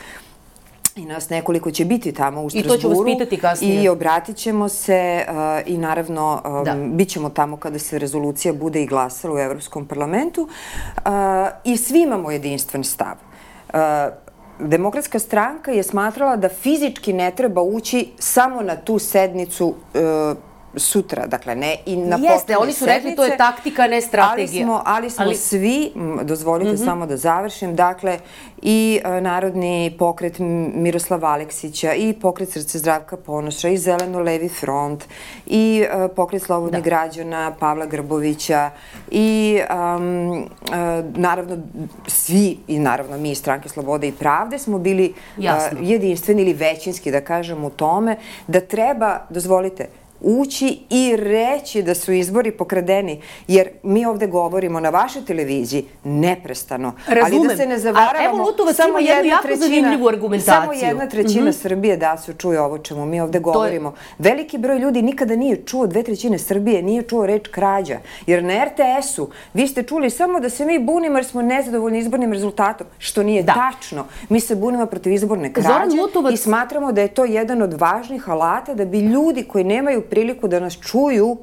i 0.97 1.05
nas 1.05 1.31
nekoliko 1.31 1.71
će 1.71 1.85
biti 1.85 2.12
tamo 2.12 2.43
u 2.43 2.51
Strasburu. 2.51 2.75
I 2.75 2.77
to 2.77 2.83
ću 2.83 2.89
vas 2.89 2.99
pitati 3.05 3.37
kasnije. 3.37 3.83
I 3.83 3.89
obratit 3.89 4.37
ćemo 4.37 4.69
se 4.69 5.25
uh, 5.29 5.35
i 5.67 5.79
naravno 5.79 6.43
um, 6.45 6.65
da. 6.65 6.75
bit 6.75 7.09
ćemo 7.09 7.29
tamo 7.29 7.57
kada 7.57 7.79
se 7.79 7.99
rezolucija 7.99 8.53
bude 8.53 8.83
i 8.83 8.87
glasala 8.87 9.35
u 9.35 9.39
Evropskom 9.39 9.87
parlamentu 9.87 10.43
uh, 10.43 11.12
i 11.65 11.77
svi 11.77 12.03
imamo 12.03 12.31
jedinstven 12.31 12.85
stav. 12.85 13.15
Uh, 13.69 13.79
Demokratska 14.62 15.19
stranka 15.19 15.71
je 15.71 15.83
smatrala 15.83 16.37
da 16.37 16.49
fizički 16.49 17.12
ne 17.12 17.31
treba 17.31 17.62
ući 17.62 18.09
samo 18.19 18.62
na 18.62 18.76
tu 18.76 18.99
sednicu 18.99 19.66
uh, 19.69 20.37
sutra, 20.76 21.26
dakle 21.26 21.55
ne 21.55 21.76
i 21.87 21.97
na 21.97 22.17
Jeste, 22.17 22.57
oni 22.59 22.73
su 22.73 22.87
rekli 22.87 23.17
to 23.17 23.25
je 23.25 23.37
taktika, 23.37 23.87
ne 23.87 24.00
strategija. 24.00 24.62
Ali 24.62 24.64
smo, 24.64 24.83
ali 24.85 25.11
smo 25.11 25.25
ali... 25.25 25.35
svi, 25.35 25.93
dozvolite 26.23 26.73
mm 26.73 26.76
-hmm. 26.76 26.85
samo 26.85 27.07
da 27.07 27.17
završim, 27.17 27.76
dakle 27.76 28.19
i 28.62 29.00
uh, 29.05 29.23
Narodni 29.23 29.97
pokret 29.99 30.37
Miroslava 30.75 31.29
Aleksića 31.29 31.95
i 31.95 32.12
pokret 32.12 32.49
Srce 32.49 32.79
Zdravka 32.79 33.17
Ponoša 33.17 33.69
i 33.69 33.79
Zeleno-Levi 33.79 34.49
front 34.49 35.05
i 35.47 35.85
uh, 35.95 36.11
pokret 36.17 36.43
Slobodnih 36.43 36.83
da. 36.83 36.91
građana 36.91 37.55
Pavla 37.61 37.87
Grbovića 37.87 38.71
i 39.11 39.61
um, 39.97 40.49
naravno 41.14 41.57
svi 42.07 42.59
i 42.69 42.79
naravno 42.79 43.19
mi 43.19 43.31
iz 43.31 43.38
Stranke 43.38 43.69
Slobode 43.69 44.09
i 44.09 44.12
Pravde 44.12 44.59
smo 44.59 44.79
bili 44.79 45.14
jedinstveni 45.81 46.43
ili 46.43 46.52
većinski 46.52 47.11
da 47.11 47.21
kažem 47.21 47.64
u 47.64 47.71
tome 47.71 48.17
da 48.47 48.61
treba, 48.61 49.19
dozvolite, 49.31 49.87
ući 50.23 50.79
i 50.91 51.17
reći 51.17 51.83
da 51.83 51.95
su 51.95 52.12
izbori 52.12 52.50
pokradeni, 52.50 53.21
jer 53.49 53.69
mi 53.83 54.07
ovde 54.07 54.26
govorimo 54.26 54.81
na 54.81 54.91
vašoj 54.91 55.25
televiziji 55.25 55.85
neprestano. 56.05 56.93
Razumem. 57.07 57.41
Ali 57.41 57.49
da 57.49 57.57
se 57.57 57.67
ne 57.67 57.79
zavaravamo, 57.79 58.19
A, 58.19 58.25
evo 58.25 58.45
Lutovac 58.45 58.76
samo 58.76 58.99
ima 58.99 59.11
jednu 59.11 59.31
jako 59.31 59.43
trećina, 59.43 59.67
zanimljivu 59.67 60.09
argumentaciju. 60.09 60.55
Samo 60.55 60.73
jedna 60.73 61.09
trećina 61.09 61.45
mm 61.45 61.49
-hmm. 61.49 61.62
Srbije 61.62 61.97
da 61.97 62.19
se 62.19 62.35
čuje 62.35 62.61
ovo 62.61 62.79
čemu 62.79 63.07
mi 63.07 63.21
ovde 63.21 63.38
govorimo. 63.38 63.88
Je... 63.88 63.95
Veliki 64.19 64.59
broj 64.59 64.79
ljudi 64.79 65.02
nikada 65.02 65.37
nije 65.37 65.62
čuo, 65.67 65.87
dve 65.87 66.02
trećine 66.02 66.38
Srbije 66.38 66.83
nije 66.83 67.02
čuo 67.02 67.26
reč 67.26 67.49
krađa. 67.49 67.99
Jer 68.26 68.45
na 68.45 68.64
RTS-u 68.64 69.29
vi 69.55 69.69
ste 69.69 69.83
čuli 69.83 70.11
samo 70.11 70.41
da 70.41 70.50
se 70.50 70.67
mi 70.67 70.79
bunimo 70.79 71.19
jer 71.19 71.25
smo 71.25 71.43
nezadovoljni 71.43 71.99
izbornim 71.99 72.33
rezultatom, 72.33 72.87
što 72.99 73.23
nije 73.23 73.43
da. 73.43 73.55
tačno. 73.55 74.05
Mi 74.29 74.41
se 74.41 74.57
bunimo 74.57 74.87
protiv 74.87 75.12
izborne 75.12 75.52
krađe 75.52 75.97
Lutovac... 76.00 76.35
i 76.35 76.37
smatramo 76.37 76.93
da 76.93 77.00
je 77.00 77.09
to 77.09 77.25
jedan 77.25 77.62
od 77.62 77.81
važnih 77.81 78.29
alata 78.29 78.75
da 78.75 78.85
bi 78.85 79.00
ljudi 79.00 79.45
koji 79.45 79.64
nemaju 79.64 80.00
priliku 80.12 80.49
da 80.49 80.61
nas 80.61 80.76
čuju 80.81 81.37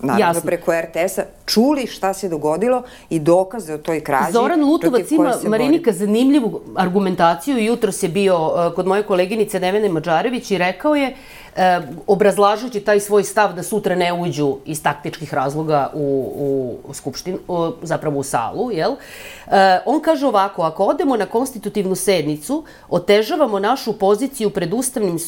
naravno 0.00 0.26
Jasno. 0.26 0.40
preko 0.46 0.72
RTS-a, 0.72 1.22
čuli 1.46 1.86
šta 1.86 2.14
se 2.14 2.28
dogodilo 2.28 2.82
i 3.10 3.18
dokaze 3.18 3.74
o 3.74 3.78
toj 3.78 4.00
krađi. 4.00 4.32
Zoran 4.32 4.64
Lutovac 4.64 5.10
ima, 5.10 5.34
Marinika, 5.46 5.92
zanimljivu 5.92 6.60
argumentaciju. 6.76 7.58
Jutro 7.58 7.92
se 7.92 8.08
bio 8.08 8.36
uh, 8.36 8.74
kod 8.74 8.86
moje 8.86 9.02
koleginice 9.02 9.60
Nevene 9.60 9.88
Mađarević 9.88 10.50
i 10.50 10.58
rekao 10.58 10.94
je, 10.94 11.14
uh, 11.56 11.84
obrazlažući 12.06 12.80
taj 12.80 13.00
svoj 13.00 13.24
stav 13.24 13.54
da 13.54 13.62
sutra 13.62 13.94
ne 13.94 14.12
uđu 14.12 14.56
iz 14.64 14.82
taktičkih 14.82 15.34
razloga 15.34 15.90
u, 15.94 16.78
u 16.88 16.94
Skupštinu, 16.94 17.38
zapravo 17.82 18.18
u 18.18 18.22
salu, 18.22 18.70
jel? 18.72 18.90
Uh, 18.90 19.52
on 19.86 20.00
kaže 20.00 20.26
ovako, 20.26 20.62
ako 20.62 20.84
odemo 20.84 21.16
na 21.16 21.26
konstitutivnu 21.26 21.94
sednicu, 21.94 22.64
otežavamo 22.88 23.58
našu 23.58 23.98
poziciju 23.98 24.50
pred 24.50 24.72
Ustavnim 24.72 25.18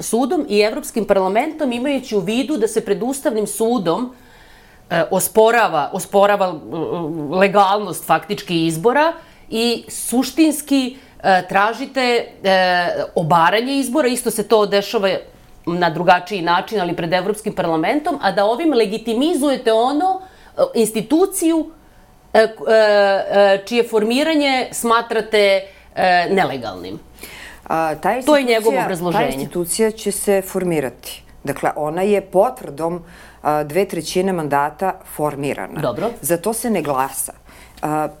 sudom 0.00 0.46
i 0.48 0.60
Evropskim 0.60 1.04
parlamentom, 1.04 1.72
imajući 1.72 2.16
u 2.16 2.20
vidu 2.20 2.56
da 2.56 2.68
se 2.68 2.80
pred 2.80 3.02
Ustavnim 3.02 3.46
sudom 3.46 4.14
E, 4.90 5.04
osporava, 5.10 5.90
osporava 5.92 6.46
e, 6.46 6.76
legalnost 7.36 8.04
faktički 8.04 8.66
izbora 8.66 9.12
i 9.50 9.84
suštinski 9.88 10.96
e, 11.22 11.42
tražite 11.48 12.26
obaranje 13.14 13.78
izbora, 13.78 14.08
isto 14.08 14.30
se 14.30 14.48
to 14.48 14.66
dešava 14.66 15.08
na 15.66 15.90
drugačiji 15.90 16.42
način, 16.42 16.80
ali 16.80 16.96
pred 16.96 17.12
Evropskim 17.12 17.52
parlamentom, 17.52 18.18
a 18.22 18.32
da 18.32 18.44
ovim 18.44 18.72
legitimizujete 18.72 19.72
ono, 19.72 20.20
instituciju 20.74 21.70
čije 23.66 23.88
formiranje 23.88 24.68
smatrate 24.72 25.62
nelegalnim. 26.30 26.98
A, 27.68 27.94
ta 27.94 28.22
to 28.22 28.36
je 28.36 28.42
njegovo 28.42 28.80
obrazloženje. 28.82 29.24
Ta 29.24 29.32
institucija 29.32 29.90
će 29.90 30.12
se 30.12 30.42
formirati. 30.42 31.22
Dakle, 31.44 31.70
ona 31.76 32.02
je 32.02 32.20
potvrdom 32.20 33.02
dve 33.64 33.84
trećine 33.84 34.32
mandata 34.32 34.92
formirana. 35.16 35.80
Dobro. 35.80 36.10
Za 36.20 36.36
to 36.36 36.52
se 36.52 36.70
ne 36.70 36.82
glasa. 36.82 37.32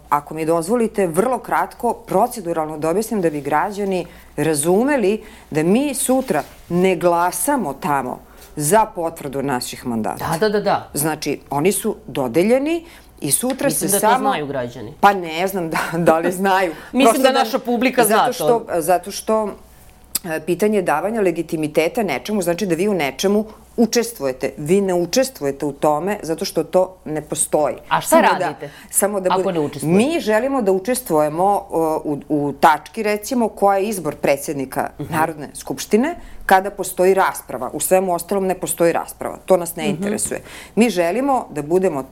Ako 0.08 0.34
mi 0.34 0.44
dozvolite, 0.46 1.06
vrlo 1.06 1.38
kratko, 1.38 1.92
proceduralno 1.92 2.78
da 2.78 2.90
objasnim 2.90 3.20
da 3.20 3.30
bi 3.30 3.40
građani 3.40 4.06
razumeli 4.36 5.22
da 5.50 5.62
mi 5.62 5.94
sutra 5.94 6.42
ne 6.68 6.96
glasamo 6.96 7.72
tamo 7.74 8.18
za 8.56 8.84
potvrdu 8.84 9.42
naših 9.42 9.86
mandata. 9.86 10.26
Da, 10.30 10.38
da, 10.38 10.48
da, 10.48 10.60
da. 10.60 10.90
Znači, 10.94 11.40
oni 11.50 11.72
su 11.72 11.96
dodeljeni, 12.06 12.84
I 13.20 13.30
sutra 13.30 13.66
Mislim 13.66 13.90
se 13.90 13.98
samo... 13.98 14.10
Mislim 14.10 14.10
da 14.10 14.16
to 14.16 14.20
znaju 14.20 14.46
građani. 14.46 14.92
Pa 15.00 15.12
ne 15.14 15.46
znam 15.48 15.70
da, 15.70 15.78
da 16.08 16.18
li 16.18 16.32
znaju. 16.32 16.74
Mislim 16.92 17.22
da, 17.22 17.32
da 17.32 17.38
naša 17.38 17.58
publika 17.58 18.04
zna 18.04 18.16
zato 18.16 18.32
što, 18.32 18.48
to. 18.48 18.80
Zato 18.80 19.10
što 19.10 19.54
E, 20.24 20.40
pitanje 20.40 20.82
davanja 20.82 21.20
legitimiteta 21.20 22.02
nečemu 22.02 22.42
znači 22.42 22.66
da 22.66 22.74
vi 22.74 22.88
u 22.88 22.94
nečemu 22.94 23.44
učestvujete. 23.76 24.52
Vi 24.56 24.80
ne 24.80 24.94
učestvujete 24.94 25.66
u 25.66 25.72
tome 25.72 26.18
zato 26.22 26.44
što 26.44 26.64
to 26.64 26.96
ne 27.04 27.20
postoji. 27.20 27.76
A 27.88 28.00
šta 28.00 28.08
samo 28.08 28.22
da- 28.22 28.38
radite 28.38 28.66
da, 28.66 28.72
samo 28.90 29.20
da 29.20 29.30
ako 29.32 29.52
ne 29.52 29.60
učestvujete? 29.60 30.14
Mi 30.14 30.20
želimo 30.20 30.62
da 30.62 30.72
učestvujemo 30.72 31.66
uh, 31.70 32.18
u, 32.28 32.46
u 32.46 32.52
tački 32.52 33.02
recimo 33.02 33.48
koja 33.48 33.78
je 33.78 33.88
izbor 33.88 34.16
predsednika 34.16 34.90
uh 34.98 35.04
mhm. 35.04 35.14
-huh. 35.14 35.18
Narodne 35.18 35.48
skupštine 35.54 36.16
kada 36.46 36.70
postoji 36.70 37.14
rasprava. 37.14 37.70
U 37.72 37.80
svemu 37.80 38.14
ostalom 38.14 38.46
ne 38.46 38.54
postoji 38.54 38.92
rasprava. 38.92 39.38
To 39.46 39.56
nas 39.56 39.76
ne 39.76 39.82
uh 39.82 39.88
mhm. 39.88 39.96
-huh. 39.96 40.04
interesuje. 40.04 40.40
Mi 40.74 40.90
želimo 40.90 41.46
da 41.50 41.62
budemo 41.62 42.00
uh, 42.00 42.06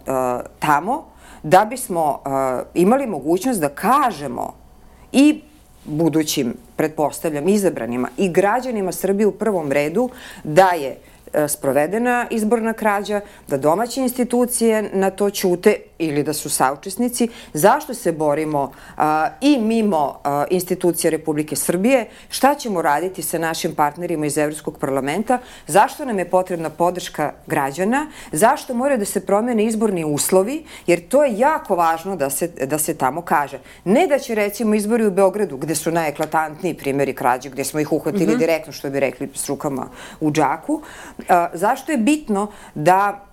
tamo 0.58 1.04
da 1.42 1.64
bismo 1.64 2.20
uh, 2.24 2.32
imali 2.74 3.06
mogućnost 3.06 3.60
da 3.60 3.68
kažemo 3.68 4.54
i 5.12 5.42
budućim, 5.84 6.54
pretpostavljam, 6.76 7.48
izabranima 7.48 8.08
i 8.16 8.28
građanima 8.28 8.92
Srbije 8.92 9.26
u 9.26 9.32
prvom 9.32 9.72
redu 9.72 10.08
da 10.44 10.68
je 10.68 10.90
E, 10.90 11.11
sprovedena 11.48 12.26
izborna 12.30 12.72
krađa, 12.72 13.20
da 13.48 13.56
domaće 13.56 14.00
institucije 14.00 14.90
na 14.92 15.10
to 15.10 15.30
ćute 15.30 15.76
ili 15.98 16.22
da 16.22 16.32
su 16.32 16.50
saučesnici. 16.50 17.28
Zašto 17.52 17.94
se 17.94 18.12
borimo 18.12 18.72
a, 18.96 19.28
i 19.40 19.58
mimo 19.58 20.20
a, 20.24 20.44
institucija 20.50 21.10
Republike 21.10 21.56
Srbije? 21.56 22.08
Šta 22.28 22.54
ćemo 22.54 22.82
raditi 22.82 23.22
sa 23.22 23.38
našim 23.38 23.74
partnerima 23.74 24.26
iz 24.26 24.38
Evropskog 24.38 24.78
parlamenta? 24.78 25.38
Zašto 25.66 26.04
nam 26.04 26.18
je 26.18 26.30
potrebna 26.30 26.70
podrška 26.70 27.32
građana? 27.46 28.06
Zašto 28.32 28.74
moraju 28.74 28.98
da 28.98 29.04
se 29.04 29.26
promene 29.26 29.64
izborni 29.64 30.04
uslovi? 30.04 30.64
Jer 30.86 31.08
to 31.08 31.24
je 31.24 31.38
jako 31.38 31.76
važno 31.76 32.16
da 32.16 32.30
se, 32.30 32.48
da 32.48 32.78
se 32.78 32.94
tamo 32.94 33.22
kaže. 33.22 33.60
Ne 33.84 34.06
da 34.06 34.18
će 34.18 34.34
recimo 34.34 34.74
izbori 34.74 35.06
u 35.06 35.10
Beogradu, 35.10 35.56
gde 35.56 35.74
su 35.74 35.90
najeklatantniji 35.90 36.74
primjeri 36.74 37.14
krađe, 37.14 37.50
gde 37.50 37.64
smo 37.64 37.80
ih 37.80 37.92
uhvatili 37.92 38.26
mm 38.26 38.36
-hmm. 38.36 38.38
direktno, 38.38 38.72
što 38.72 38.90
bi 38.90 39.00
rekli, 39.00 39.28
s 39.34 39.48
rukama 39.48 39.86
u 40.20 40.30
džaku, 40.32 40.82
zašto 41.52 41.92
je 41.92 41.98
bitno 41.98 42.46
da 42.74 43.26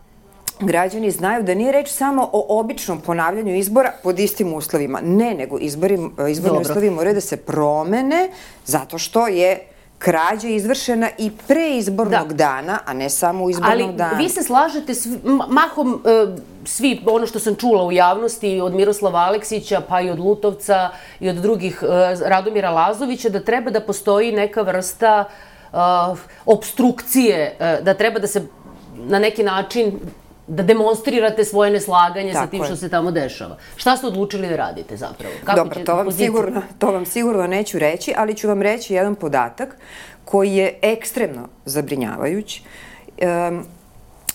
građani 0.60 1.12
znaju 1.12 1.44
da 1.44 1.54
nije 1.54 1.72
reč 1.72 1.90
samo 1.90 2.30
o 2.34 2.60
običnom 2.60 3.02
ponavljanju 3.02 3.56
izbora 3.56 3.92
pod 4.04 4.20
istim 4.20 4.54
uslovima. 4.54 5.00
Ne, 5.04 5.34
nego 5.34 5.58
izbori, 5.58 5.94
izborni 6.30 6.60
Dobro. 6.60 6.72
uslovi 6.72 6.90
moraju 6.90 7.14
da 7.14 7.22
se 7.22 7.38
promene 7.38 8.30
zato 8.66 8.98
što 8.98 9.28
je 9.28 9.60
krađa 10.00 10.48
izvršena 10.48 11.10
i 11.18 11.32
pre 11.48 11.78
izbornog 11.78 12.28
da. 12.28 12.34
dana, 12.34 12.80
a 12.86 12.94
ne 12.94 13.10
samo 13.10 13.44
u 13.44 13.50
izbornog 13.50 13.82
Ali 13.82 13.98
dana. 13.98 14.12
Ali 14.14 14.24
vi 14.24 14.30
se 14.30 14.44
slažete, 14.44 14.94
s, 14.94 15.08
mahom 15.50 16.02
e, 16.06 16.28
svi, 16.66 17.02
ono 17.06 17.28
što 17.28 17.40
sam 17.40 17.56
čula 17.56 17.84
u 17.86 17.92
javnosti 17.92 18.62
od 18.62 18.76
Miroslava 18.76 19.20
Aleksića, 19.20 19.82
pa 19.90 20.02
i 20.02 20.10
od 20.10 20.20
Lutovca 20.20 20.90
i 21.20 21.30
od 21.30 21.36
drugih 21.36 21.84
e, 21.84 22.16
Radomira 22.30 22.70
Lazovića, 22.70 23.30
da 23.30 23.44
treba 23.44 23.72
da 23.72 23.82
postoji 23.82 24.32
neka 24.32 24.62
vrsta 24.62 25.26
uh, 25.28 25.34
obstrukcije, 26.46 27.56
uh, 27.60 27.86
da 27.86 27.94
treba 27.94 28.20
da 28.20 28.28
se 28.28 28.48
na 28.96 29.20
neki 29.20 29.44
način 29.44 30.00
da 30.50 30.64
demonstrirate 30.64 31.46
svoje 31.46 31.72
neslaganje 31.72 32.34
Tako 32.34 32.46
sa 32.46 32.50
tim 32.50 32.64
što 32.64 32.74
je. 32.74 32.78
se 32.78 32.90
tamo 32.90 33.12
dešava. 33.12 33.58
Šta 33.76 33.98
ste 33.98 34.08
odlučili 34.08 34.48
da 34.48 34.56
radite 34.56 34.98
zapravo? 34.98 35.34
Kako 35.44 35.60
Dobro, 35.60 35.80
to 35.86 35.96
vam, 35.96 36.12
sigurno, 36.12 36.62
to 36.80 36.92
vam 36.92 37.06
sigurno 37.06 37.48
neću 37.48 37.80
reći, 37.80 38.14
ali 38.18 38.36
ću 38.36 38.48
vam 38.48 38.62
reći 38.62 38.94
jedan 38.94 39.16
podatak 39.16 39.78
koji 40.26 40.56
je 40.56 40.80
ekstremno 40.82 41.48
zabrinjavajuć. 41.66 42.62
Um, 43.22 43.66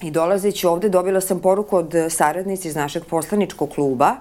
I 0.00 0.10
dolazeći 0.10 0.66
ovde 0.66 0.88
dobila 0.88 1.20
sam 1.20 1.38
poruku 1.40 1.76
od 1.76 1.94
saradnici 2.10 2.68
iz 2.68 2.76
našeg 2.76 3.04
poslaničkog 3.04 3.70
kluba 3.70 4.16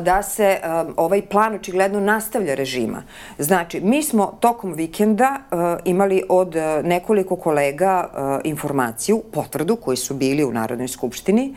da 0.00 0.22
se 0.22 0.58
ovaj 0.96 1.22
plan 1.22 1.54
očigledno 1.54 2.00
nastavlja 2.00 2.54
režima. 2.54 3.02
Znači, 3.38 3.80
mi 3.80 4.02
smo 4.02 4.38
tokom 4.40 4.72
vikenda 4.72 5.36
imali 5.84 6.22
od 6.28 6.56
nekoliko 6.84 7.36
kolega 7.36 8.10
informaciju, 8.44 9.22
potvrdu 9.32 9.76
koji 9.76 9.96
su 9.96 10.14
bili 10.14 10.44
u 10.44 10.52
Narodnoj 10.52 10.88
skupštini, 10.88 11.54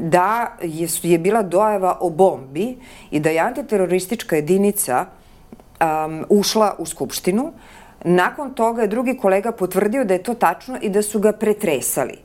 da 0.00 0.56
je, 0.62 0.88
je 1.02 1.18
bila 1.18 1.42
dojava 1.42 1.98
o 2.00 2.10
bombi 2.10 2.76
i 3.10 3.20
da 3.20 3.30
je 3.30 3.40
antiteroristička 3.40 4.36
jedinica 4.36 5.06
ušla 6.28 6.74
u 6.78 6.86
skupštinu. 6.86 7.52
Nakon 8.04 8.54
toga 8.54 8.82
je 8.82 8.88
drugi 8.88 9.16
kolega 9.16 9.52
potvrdio 9.52 10.04
da 10.04 10.14
je 10.14 10.22
to 10.22 10.34
tačno 10.34 10.78
i 10.82 10.88
da 10.88 11.02
su 11.02 11.18
ga 11.18 11.32
pretresali 11.32 12.23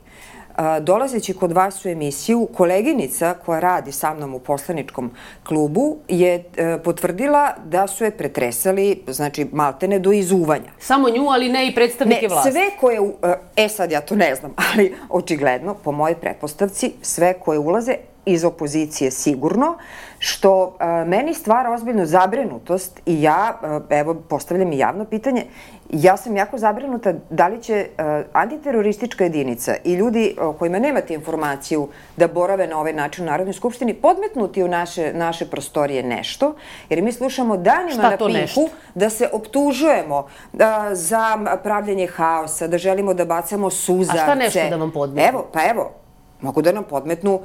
dolazeći 0.80 1.34
kod 1.34 1.52
vas 1.52 1.84
u 1.84 1.88
emisiju, 1.88 2.48
koleginica 2.54 3.34
koja 3.46 3.60
radi 3.60 3.92
sa 3.92 4.14
mnom 4.14 4.34
u 4.34 4.38
poslaničkom 4.38 5.10
klubu 5.42 5.96
je 6.08 6.44
e, 6.56 6.78
potvrdila 6.84 7.54
da 7.64 7.86
su 7.86 8.04
je 8.04 8.10
pretresali, 8.10 9.02
znači 9.06 9.46
maltene 9.52 9.98
do 9.98 10.12
izuvanja. 10.12 10.70
Samo 10.78 11.10
nju, 11.10 11.28
ali 11.30 11.48
ne 11.48 11.68
i 11.68 11.74
predstavnike 11.74 12.22
ne, 12.22 12.28
vlasti. 12.28 12.52
sve 12.52 12.70
koje, 12.80 12.98
e, 13.56 13.64
e 13.64 13.68
sad 13.68 13.92
ja 13.92 14.00
to 14.00 14.16
ne 14.16 14.34
znam, 14.34 14.54
ali 14.72 14.94
očigledno, 15.08 15.74
po 15.74 15.92
moje 15.92 16.14
prepostavci, 16.14 16.92
sve 17.02 17.32
koje 17.32 17.58
ulaze 17.58 17.94
iz 18.32 18.44
opozicije 18.44 19.10
sigurno, 19.10 19.76
što 20.18 20.76
a, 20.78 21.04
meni 21.06 21.34
stvara 21.34 21.72
ozbiljnu 21.72 22.06
zabrinutost 22.06 23.00
i 23.06 23.22
ja, 23.22 23.58
a, 23.62 23.80
evo, 23.90 24.14
postavljam 24.14 24.72
i 24.72 24.78
javno 24.78 25.04
pitanje, 25.04 25.44
ja 25.90 26.16
sam 26.16 26.36
jako 26.36 26.58
zabrinuta 26.58 27.14
da 27.30 27.48
li 27.48 27.62
će 27.62 27.86
a, 27.98 28.22
antiteroristička 28.32 29.24
jedinica 29.24 29.74
i 29.84 29.94
ljudi 29.94 30.36
o 30.40 30.52
kojima 30.52 30.78
nemate 30.78 31.14
informaciju 31.14 31.88
da 32.16 32.28
borave 32.28 32.66
na 32.66 32.78
ovaj 32.78 32.92
način 32.92 33.24
u 33.24 33.26
Narodnoj 33.26 33.52
skupštini 33.52 33.94
podmetnuti 33.94 34.62
u 34.62 34.68
naše, 34.68 35.12
naše 35.14 35.46
prostorije 35.46 36.02
nešto, 36.02 36.54
jer 36.88 37.02
mi 37.02 37.12
slušamo 37.12 37.56
danima 37.56 38.02
na 38.02 38.16
pinku 38.16 38.32
nešto? 38.32 38.68
da 38.94 39.10
se 39.10 39.28
optužujemo 39.32 40.26
a, 40.58 40.94
za 40.94 41.38
pravljenje 41.62 42.06
haosa, 42.06 42.66
da 42.68 42.78
želimo 42.78 43.14
da 43.14 43.24
bacamo 43.24 43.70
suzavce. 43.70 44.20
A 44.20 44.24
šta 44.24 44.34
nešto 44.34 44.60
da 44.70 44.76
vam 44.76 44.90
podmetnu? 44.90 45.28
Evo, 45.28 45.46
pa 45.52 45.60
evo, 45.70 45.90
mogu 46.40 46.62
da 46.62 46.72
nam 46.72 46.84
podmetnu 46.84 47.40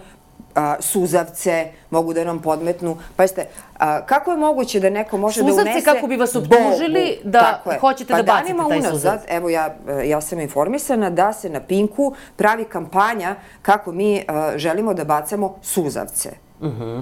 a, 0.55 0.75
suzavce, 0.79 1.67
mogu 1.89 2.13
da 2.13 2.23
nam 2.23 2.41
podmetnu. 2.41 2.97
Pa 3.15 3.23
jeste, 3.23 3.45
a, 3.79 4.05
kako 4.05 4.31
je 4.31 4.37
moguće 4.37 4.79
da 4.79 4.89
neko 4.89 5.17
može 5.17 5.39
suzavce 5.39 5.55
da 5.55 5.61
unese... 5.61 5.79
Suzavce 5.79 5.95
kako 5.95 6.07
bi 6.07 6.15
vas 6.15 6.35
optužili 6.35 7.19
da 7.23 7.61
hoćete 7.79 8.13
pa 8.13 8.21
da 8.21 8.33
bacite 8.33 8.57
taj 8.57 8.77
unazad, 8.77 8.91
suzavac? 8.91 9.21
Evo 9.27 9.49
ja, 9.49 9.75
ja 10.05 10.21
sam 10.21 10.39
informisana 10.39 11.09
da 11.09 11.33
se 11.33 11.49
na 11.49 11.59
Pinku 11.59 12.13
pravi 12.35 12.65
kampanja 12.65 13.35
kako 13.61 13.91
mi 13.91 14.23
a, 14.27 14.53
želimo 14.57 14.93
da 14.93 15.03
bacamo 15.03 15.55
suzavce. 15.61 16.29
Uh 16.59 16.67
mhm. 16.67 16.81
-huh. 16.81 17.01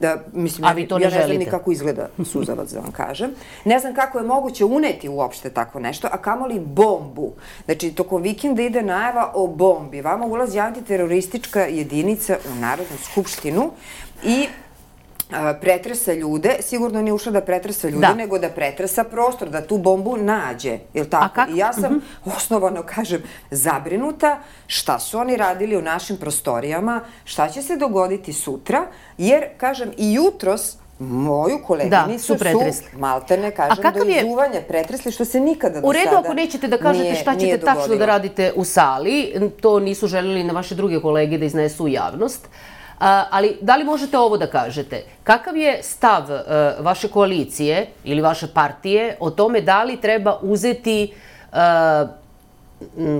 Da, 0.00 0.16
mislim, 0.32 0.64
A 0.64 0.72
vi 0.72 0.88
to 0.88 0.98
ne 0.98 1.04
ja 1.04 1.10
ne 1.10 1.26
znam 1.26 1.36
ni 1.36 1.46
kako 1.46 1.72
izgleda 1.72 2.08
suzavac, 2.24 2.72
da 2.72 2.80
vam 2.80 2.92
kažem. 2.92 3.30
Ne 3.64 3.78
znam 3.78 3.94
kako 3.94 4.18
je 4.18 4.24
moguće 4.24 4.64
uneti 4.64 5.08
uopšte 5.08 5.50
tako 5.50 5.80
nešto, 5.80 6.08
a 6.12 6.18
kamoli 6.18 6.60
bombu. 6.60 7.32
Znači, 7.64 7.90
tokom 7.90 8.22
vikenda 8.22 8.62
ide 8.62 8.82
najava 8.82 9.32
o 9.34 9.46
bombi. 9.46 10.00
Vama 10.00 10.26
ulazi 10.26 10.58
antiteroristička 10.58 11.60
jedinica 11.60 12.36
u 12.52 12.60
Narodnu 12.60 12.96
skupštinu 13.10 13.70
i 14.24 14.48
pretresa 15.60 16.12
ljude, 16.12 16.56
sigurno 16.60 17.02
nije 17.02 17.12
ušla 17.12 17.32
da 17.32 17.40
pretresa 17.40 17.88
ljude, 17.88 18.06
da. 18.06 18.14
nego 18.14 18.38
da 18.38 18.48
pretresa 18.48 19.04
prostor, 19.04 19.50
da 19.50 19.66
tu 19.66 19.78
bombu 19.78 20.16
nađe, 20.16 20.78
je 20.94 21.02
li 21.02 21.10
tako? 21.10 21.40
I 21.54 21.56
ja 21.56 21.72
sam, 21.72 21.92
mm 21.92 22.02
-hmm. 22.24 22.36
osnovano 22.36 22.82
kažem, 22.82 23.22
zabrinuta 23.50 24.38
šta 24.66 24.98
su 24.98 25.18
oni 25.18 25.36
radili 25.36 25.76
u 25.76 25.82
našim 25.82 26.16
prostorijama, 26.16 27.00
šta 27.24 27.48
će 27.48 27.62
se 27.62 27.76
dogoditi 27.76 28.32
sutra, 28.32 28.86
jer, 29.18 29.44
kažem, 29.56 29.92
i 29.96 30.12
jutros 30.14 30.76
moju 30.98 31.58
koleginicu 31.66 32.34
da, 32.34 32.38
su, 32.38 32.72
su 32.72 32.98
maltene, 32.98 33.50
kažem, 33.50 33.84
do 33.94 34.04
izuvanja 34.04 34.54
je... 34.54 34.62
pretresli, 34.68 35.12
što 35.12 35.24
se 35.24 35.40
nikada 35.40 35.80
do 35.80 35.88
U 35.88 35.92
redu, 35.92 36.16
ako 36.16 36.34
nećete 36.34 36.68
da 36.68 36.78
kažete 36.78 37.04
nije, 37.04 37.16
šta 37.22 37.36
ćete 37.36 37.60
tačno 37.60 37.96
da 37.96 38.06
radite 38.06 38.52
u 38.56 38.64
sali, 38.64 39.34
to 39.60 39.80
nisu 39.80 40.06
želeli 40.06 40.44
na 40.44 40.52
vaše 40.52 40.74
druge 40.74 41.00
kolege 41.00 41.38
da 41.38 41.44
iznesu 41.44 41.84
u 41.84 41.88
javnost, 41.88 42.48
ali 42.98 43.56
da 43.60 43.76
li 43.76 43.84
možete 43.84 44.18
ovo 44.18 44.36
da 44.36 44.46
kažete? 44.46 45.02
Kakav 45.24 45.56
je 45.56 45.82
stav 45.82 46.22
uh, 46.22 46.84
vaše 46.84 47.08
koalicije 47.08 47.86
ili 48.04 48.20
vaše 48.20 48.46
partije 48.54 49.16
o 49.20 49.30
tome 49.30 49.60
da 49.60 49.82
li 49.82 50.00
treba 50.00 50.38
uzeti 50.42 51.12
uh, 51.52 51.58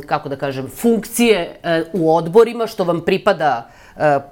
kako 0.06 0.28
da 0.28 0.36
kažem, 0.36 0.68
funkcije 0.68 1.60
uh, 1.92 2.00
u 2.00 2.16
odborima 2.16 2.66
što 2.66 2.84
vam 2.84 3.00
pripada 3.00 3.68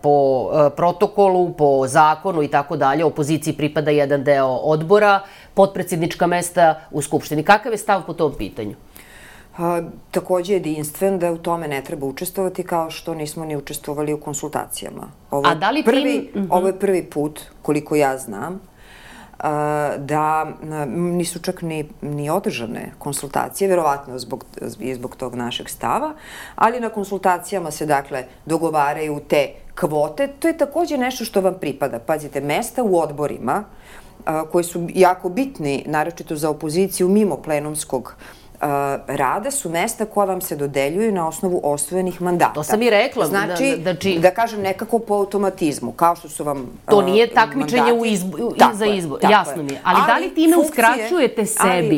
po 0.03 0.51
protokolu, 0.77 1.53
po 1.53 1.87
zakonu 1.87 2.43
i 2.43 2.49
tako 2.49 2.77
dalje, 2.77 3.05
opoziciji 3.05 3.55
pripada 3.57 3.91
jedan 3.91 4.25
deo 4.25 4.47
odbora, 4.47 5.21
potpredsjednička 5.55 6.27
mesta 6.27 6.81
u 6.91 7.03
Skupštini. 7.03 7.43
Kakav 7.43 7.73
je 7.73 7.79
stav 7.79 8.03
po 8.07 8.13
tom 8.13 8.35
pitanju? 8.39 8.75
A, 9.59 9.83
takođe 10.11 10.53
jedinstven 10.53 11.19
da 11.19 11.33
u 11.33 11.39
tome 11.39 11.69
ne 11.69 11.85
treba 11.85 12.07
učestvovati 12.07 12.63
kao 12.63 12.91
što 12.91 13.15
nismo 13.15 13.45
ni 13.45 13.57
učestvovali 13.57 14.13
u 14.13 14.21
konsultacijama. 14.21 15.09
Ovo 15.31 15.49
A 15.49 15.55
da 15.55 15.71
li 15.71 15.85
prvi, 15.85 16.31
tim... 16.33 16.49
Ovo 16.51 16.67
je 16.67 16.79
prvi 16.79 17.03
put, 17.03 17.41
koliko 17.63 17.97
ja 17.97 18.19
znam, 18.19 18.61
da 19.99 20.47
nisu 20.97 21.39
čak 21.39 21.63
ni, 21.63 21.89
ni 22.03 22.31
održane 22.31 22.93
konsultacije, 22.99 23.69
verovatno 23.69 24.19
zbog, 24.19 24.45
i 24.79 24.95
zbog 24.95 25.17
tog 25.17 25.35
našeg 25.35 25.69
stava, 25.69 26.15
ali 26.55 26.81
na 26.81 26.89
konsultacijama 26.89 27.71
se 27.71 27.87
dakle 27.87 28.25
dogovaraju 28.47 29.21
te 29.29 29.49
kvote. 29.75 30.29
To 30.39 30.49
je 30.49 30.59
takođe 30.59 30.99
nešto 30.99 31.25
što 31.25 31.41
vam 31.41 31.55
pripada. 31.61 31.99
Pazite, 31.99 32.41
mesta 32.41 32.83
u 32.83 32.99
odborima, 32.99 33.65
koji 34.53 34.65
su 34.65 34.87
jako 34.95 35.29
bitni, 35.29 35.85
naročito 35.87 36.37
za 36.37 36.51
opoziciju, 36.51 37.09
mimo 37.09 37.37
plenumskog 37.37 38.15
uh, 38.17 38.44
rada 39.07 39.51
su 39.51 39.71
mesta 39.71 40.05
koja 40.05 40.25
vam 40.25 40.41
se 40.41 40.57
dodeljuju 40.57 41.13
na 41.13 41.29
osnovu 41.29 41.61
osvojenih 41.65 42.23
mandata. 42.23 42.53
To 42.53 42.63
sam 42.63 42.83
i 42.83 42.91
rekla. 42.91 43.27
Znači, 43.27 43.77
da, 43.77 43.93
da, 43.93 43.99
či... 43.99 44.19
da 44.19 44.31
kažem 44.31 44.61
nekako 44.61 44.99
po 44.99 45.15
automatizmu, 45.15 45.93
kao 45.93 46.17
što 46.17 46.29
su 46.29 46.45
vam 46.45 46.67
To 46.91 47.03
nije 47.03 47.35
takmičenje 47.35 47.93
u 47.93 48.05
izbo, 48.05 48.39
tako 48.59 48.77
za 48.77 48.87
izbor, 48.87 49.19
jasno 49.31 49.63
mi 49.63 49.73
je. 49.73 49.81
Ali, 49.85 49.99
ali 49.99 50.07
da 50.07 50.27
li 50.27 50.35
time 50.35 50.55
funkcije, 50.55 50.71
uskraćujete 50.71 51.47
sebi? 51.47 51.97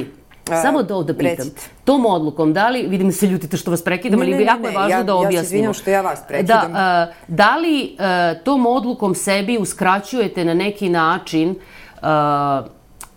Ali, 0.50 0.62
Samo 0.62 0.82
da 0.82 0.94
ovde 0.94 1.14
pitam. 1.14 1.30
Recite. 1.30 1.60
Tom 1.84 2.06
odlukom, 2.06 2.52
da 2.52 2.68
li, 2.68 2.86
vidim 2.86 3.12
se 3.12 3.26
ljutite 3.26 3.56
što 3.56 3.70
vas 3.70 3.82
prekidam, 3.82 4.20
ali 4.20 4.44
jako 4.44 4.66
je 4.66 4.74
važno 4.74 4.96
ja, 4.96 5.02
da 5.02 5.14
objasnimo. 5.14 5.38
Ja 5.38 5.42
se 5.42 5.46
izvinjam 5.46 5.74
što 5.74 5.90
ja 5.90 6.00
vas 6.00 6.20
prekidam. 6.28 6.72
Da, 6.72 7.08
uh, 7.10 7.36
da 7.36 7.56
li 7.56 7.96
uh, 7.98 8.44
tom 8.44 8.66
odlukom 8.66 9.14
sebi 9.14 9.58
uskraćujete 9.58 10.44
na 10.44 10.54
neki 10.54 10.88
način 10.88 11.50
uh, 11.50 12.06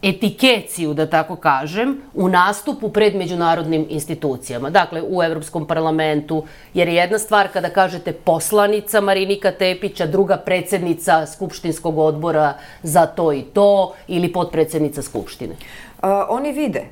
etikeciju, 0.02 0.94
da 0.94 1.06
tako 1.10 1.36
kažem, 1.36 1.98
u 2.14 2.30
nastupu 2.30 2.90
pred 2.90 3.16
međunarodnim 3.16 3.86
institucijama. 3.90 4.70
Dakle, 4.70 5.02
u 5.02 5.24
Evropskom 5.24 5.68
parlamentu, 5.68 6.44
jer 6.74 6.88
je 6.88 6.96
jedna 6.96 7.20
stvar 7.20 7.48
kada 7.54 7.70
kažete 7.70 8.14
poslanica 8.14 9.02
Marinika 9.02 9.52
Tepića, 9.52 10.06
druga 10.06 10.38
predsednica 10.38 11.26
Skupštinskog 11.26 11.98
odbora 11.98 12.54
za 12.84 13.06
to 13.06 13.34
i 13.34 13.42
to, 13.42 13.94
ili 14.08 14.34
potpredsednica 14.34 15.02
Skupštine. 15.02 15.56
A, 16.02 16.26
oni 16.30 16.52
vide 16.52 16.86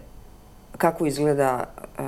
kako 0.77 1.05
izgleda, 1.05 1.63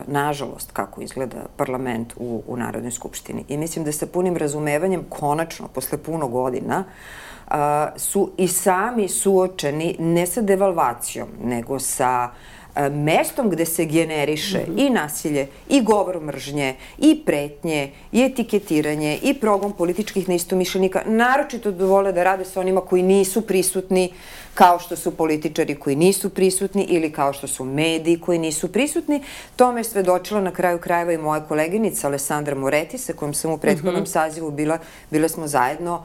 nažalost, 0.08 0.72
kako 0.72 1.02
izgleda 1.02 1.46
parlament 1.58 2.14
u, 2.18 2.44
u 2.48 2.58
Narodnoj 2.58 2.92
skupštini. 2.92 3.46
I 3.48 3.58
mislim 3.58 3.86
da 3.86 3.92
sa 3.92 4.06
punim 4.08 4.38
razumevanjem, 4.38 5.06
konačno, 5.10 5.68
posle 5.68 5.98
puno 5.98 6.28
godina, 6.28 6.80
uh, 6.80 7.29
su 7.96 8.32
i 8.38 8.48
sami 8.48 9.08
suočeni 9.08 9.96
ne 10.00 10.26
sa 10.28 10.42
devalvacijom, 10.42 11.28
nego 11.44 11.80
sa 11.80 12.30
mestom 12.92 13.50
gde 13.50 13.66
se 13.66 13.86
generiše 13.86 14.58
mm 14.58 14.76
-hmm. 14.76 14.88
i 14.88 14.90
nasilje, 14.90 15.48
i 15.70 15.82
govor 15.82 16.22
mržnje, 16.22 16.76
i 16.98 17.22
pretnje, 17.26 17.92
i 18.12 18.22
etiketiranje, 18.22 19.20
i 19.24 19.34
progon 19.34 19.72
političkih 19.74 20.30
neistomišljenika, 20.30 21.02
naročito 21.06 21.72
da 21.72 21.86
vole 21.86 22.12
da 22.12 22.24
rade 22.24 22.46
sa 22.46 22.60
onima 22.60 22.82
koji 22.82 23.04
nisu 23.04 23.42
prisutni, 23.42 24.14
kao 24.54 24.80
što 24.80 24.96
su 24.96 25.12
političari 25.12 25.76
koji 25.76 25.96
nisu 25.96 26.30
prisutni 26.30 26.84
ili 26.84 27.12
kao 27.12 27.34
što 27.34 27.48
su 27.48 27.66
mediji 27.66 28.20
koji 28.20 28.40
nisu 28.40 28.72
prisutni. 28.72 29.24
Tome 29.56 29.80
je 29.80 29.84
svedočila 29.84 30.42
na 30.42 30.52
kraju 30.52 30.78
krajeva 30.78 31.14
i 31.14 31.18
moja 31.18 31.42
koleginica 31.42 32.08
Alessandra 32.08 32.56
Moretti, 32.56 32.98
sa 32.98 33.14
kojom 33.14 33.34
sam 33.34 33.52
u 33.52 33.58
prethodnom 33.58 34.02
mm 34.02 34.06
-hmm. 34.06 34.12
sazivu 34.12 34.52
bila, 34.52 34.78
bile 35.12 35.30
smo 35.30 35.48
zajedno 35.48 36.04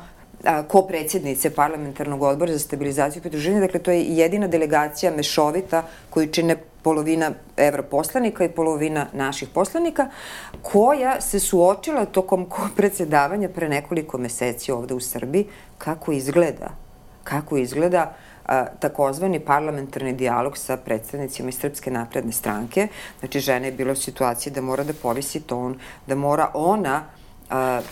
ko-predsjednice 0.69 1.51
parlamentarnog 1.51 2.23
odbora 2.23 2.53
za 2.53 2.59
stabilizaciju 2.59 3.21
i 3.21 3.23
pridruženje. 3.23 3.61
Dakle, 3.61 3.81
to 3.81 3.91
je 3.91 4.03
jedina 4.03 4.47
delegacija 4.47 5.13
mešovita 5.17 5.83
koju 6.11 6.27
čine 6.27 6.57
polovina 6.83 7.31
evroposlanika 7.57 8.45
i 8.45 8.49
polovina 8.49 9.07
naših 9.13 9.49
poslanika, 9.49 10.09
koja 10.63 11.21
se 11.21 11.41
suočila 11.41 12.05
tokom 12.05 12.47
predsedavanja 12.77 13.49
pre 13.49 13.69
nekoliko 13.69 14.19
meseci 14.19 14.73
ovde 14.73 14.95
u 14.95 15.01
Srbiji, 15.01 15.47
kako 15.79 16.13
izgleda, 16.13 16.71
kako 17.25 17.57
izgleda 17.57 18.15
takozvani 18.79 19.41
parlamentarni 19.41 20.13
dijalog 20.13 20.59
sa 20.59 20.77
predstavnicima 20.77 21.49
iz 21.49 21.59
Srpske 21.59 21.91
napredne 21.91 22.33
stranke. 22.33 22.89
Znači, 23.19 23.41
žena 23.41 23.67
je 23.67 23.73
bila 23.73 23.93
u 23.93 23.97
situaciji 23.97 24.53
da 24.53 24.61
mora 24.61 24.85
da 24.85 24.93
povisi 24.93 25.41
ton, 25.41 25.79
da 26.07 26.15
mora 26.15 26.51
ona 26.55 27.05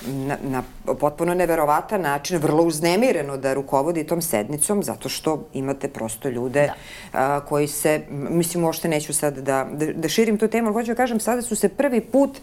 na, 0.06 0.36
na 0.42 0.62
potpuno 1.00 1.34
neverovatan 1.34 2.00
način, 2.00 2.38
vrlo 2.38 2.64
uznemireno 2.64 3.36
da 3.36 3.54
rukovodi 3.54 4.04
tom 4.04 4.22
sednicom, 4.22 4.82
zato 4.82 5.08
što 5.08 5.48
imate 5.52 5.88
prosto 5.88 6.28
ljude 6.28 6.66
da. 6.66 6.74
a, 7.12 7.40
koji 7.40 7.68
se, 7.68 8.00
mislim, 8.10 8.64
uopšte 8.64 8.88
neću 8.88 9.12
sad 9.12 9.38
da, 9.38 9.66
da, 9.72 9.86
da 9.92 10.08
širim 10.08 10.38
tu 10.38 10.48
temu, 10.48 10.68
ali 10.68 10.74
hoću 10.74 10.92
da 10.92 10.94
kažem, 10.94 11.20
sada 11.20 11.42
su 11.42 11.56
se 11.56 11.68
prvi 11.68 12.00
put 12.00 12.38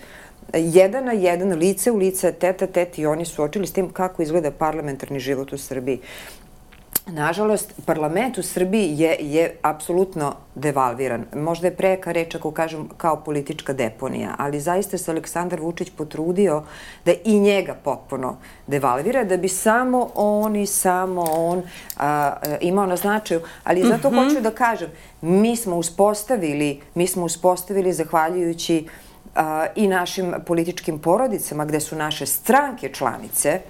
jedan 0.54 1.06
na 1.06 1.12
jedan, 1.12 1.54
lice 1.54 1.92
u 1.92 1.98
lice, 1.98 2.32
teta 2.32 2.68
tet 2.68 3.00
i 3.00 3.06
oni 3.06 3.26
suočili 3.26 3.68
s 3.68 3.74
tim 3.74 3.90
kako 3.90 4.22
izgleda 4.22 4.52
parlamentarni 4.52 5.20
život 5.20 5.54
u 5.54 5.58
Srbiji. 5.58 6.00
Nažalost, 7.12 7.74
parlament 7.86 8.38
u 8.38 8.44
Srbiji 8.44 9.00
je, 9.00 9.18
je 9.20 9.56
apsolutno 9.62 10.36
devalviran. 10.56 11.26
Možda 11.36 11.68
je 11.68 11.76
preka 11.76 12.12
reč 12.12 12.36
ako 12.36 12.52
kažem 12.52 12.90
kao 12.98 13.16
politička 13.16 13.74
deponija, 13.74 14.36
ali 14.38 14.60
zaista 14.60 14.98
se 14.98 15.12
Aleksandar 15.12 15.60
Vučić 15.62 15.90
potrudio 15.98 16.64
da 17.06 17.14
i 17.24 17.40
njega 17.40 17.74
potpuno 17.84 18.38
devalvira, 18.68 19.24
da 19.24 19.38
bi 19.38 19.48
samo 19.48 20.10
on 20.16 20.56
i 20.56 20.66
samo 20.66 21.26
on 21.32 21.64
a, 21.98 22.34
imao 22.62 22.86
na 22.86 22.96
značaju. 22.96 23.42
Ali 23.64 23.84
zato 23.84 24.10
mm 24.10 24.14
-hmm. 24.14 24.24
hoću 24.24 24.42
da 24.42 24.52
kažem, 24.52 24.90
mi 25.22 25.56
smo 25.56 25.76
uspostavili, 25.76 26.82
mi 26.96 27.08
smo 27.08 27.26
uspostavili 27.26 27.94
zahvaljujući 27.94 28.88
a, 29.36 29.66
i 29.76 29.88
našim 29.88 30.34
političkim 30.46 31.00
porodicama, 31.00 31.66
gde 31.66 31.80
su 31.80 31.96
naše 31.96 32.26
stranke 32.26 32.90
članice, 32.94 33.62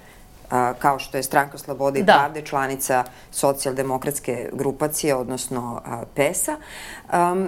kao 0.78 0.98
što 0.98 1.16
je 1.16 1.22
Stranka 1.22 1.58
slobode 1.58 2.00
i 2.00 2.02
da. 2.02 2.12
pravde, 2.12 2.42
članica 2.42 3.04
socijaldemokratske 3.30 4.50
grupacije, 4.52 5.14
odnosno 5.14 5.80
PES-a, 6.14 6.56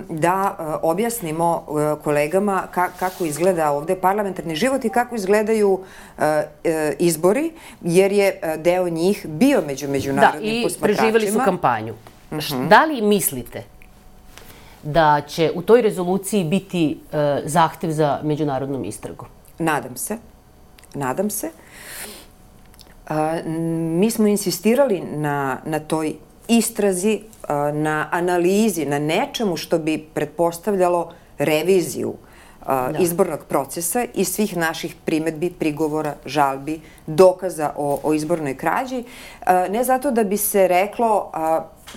da 0.09 0.57
objasnimo 0.83 1.67
kolegama 2.05 2.63
kako 2.99 3.25
izgleda 3.25 3.71
ovde 3.71 3.97
parlamentarni 3.97 4.57
život 4.57 4.85
i 4.85 4.89
kako 4.89 5.15
izgledaju 5.15 5.81
e, 6.19 6.97
izbori, 6.99 7.53
jer 7.81 8.13
je 8.13 8.41
deo 8.59 8.89
njih 8.89 9.27
bio 9.29 9.63
među 9.67 9.89
međunarodnim 9.89 10.63
posmatračima. 10.63 10.87
Da, 10.87 11.03
i 11.03 11.13
preživali 11.13 11.33
su 11.33 11.39
kampanju. 11.45 11.93
Uh 11.93 12.37
mhm. 12.37 12.39
-huh. 12.39 12.69
Da 12.69 12.85
li 12.85 13.03
mislite 13.03 13.65
da 14.83 15.21
će 15.29 15.53
u 15.55 15.63
toj 15.63 15.83
rezoluciji 15.83 16.45
biti 16.45 16.99
e, 17.13 17.43
zahtev 17.45 17.91
za 17.91 18.21
međunarodnom 18.23 18.85
istragu? 18.85 19.27
Nadam 19.59 19.97
se. 19.97 20.19
Nadam 20.95 21.31
se 21.31 21.51
mi 23.99 24.11
smo 24.11 24.27
insistirali 24.27 25.01
na, 25.01 25.59
na 25.65 25.79
toj 25.81 26.15
istrazi, 26.49 27.21
na 27.73 28.09
analizi, 28.11 28.87
na 28.87 28.99
nečemu 28.99 29.57
što 29.57 29.79
bi 29.79 30.07
pretpostavljalo 30.15 31.13
reviziju 31.39 32.15
da. 32.67 32.99
izbornog 32.99 33.41
procesa 33.49 34.05
i 34.15 34.25
svih 34.25 34.57
naših 34.57 34.95
primetbi, 35.05 35.51
prigovora, 35.51 36.15
žalbi, 36.27 36.81
dokaza 37.07 37.73
o, 37.77 38.01
o 38.03 38.15
izbornoj 38.15 38.57
krađi. 38.57 39.05
Ne 39.71 39.85
zato 39.85 40.11
da 40.11 40.25
bi 40.25 40.37
se 40.37 40.69
reklo 40.69 41.31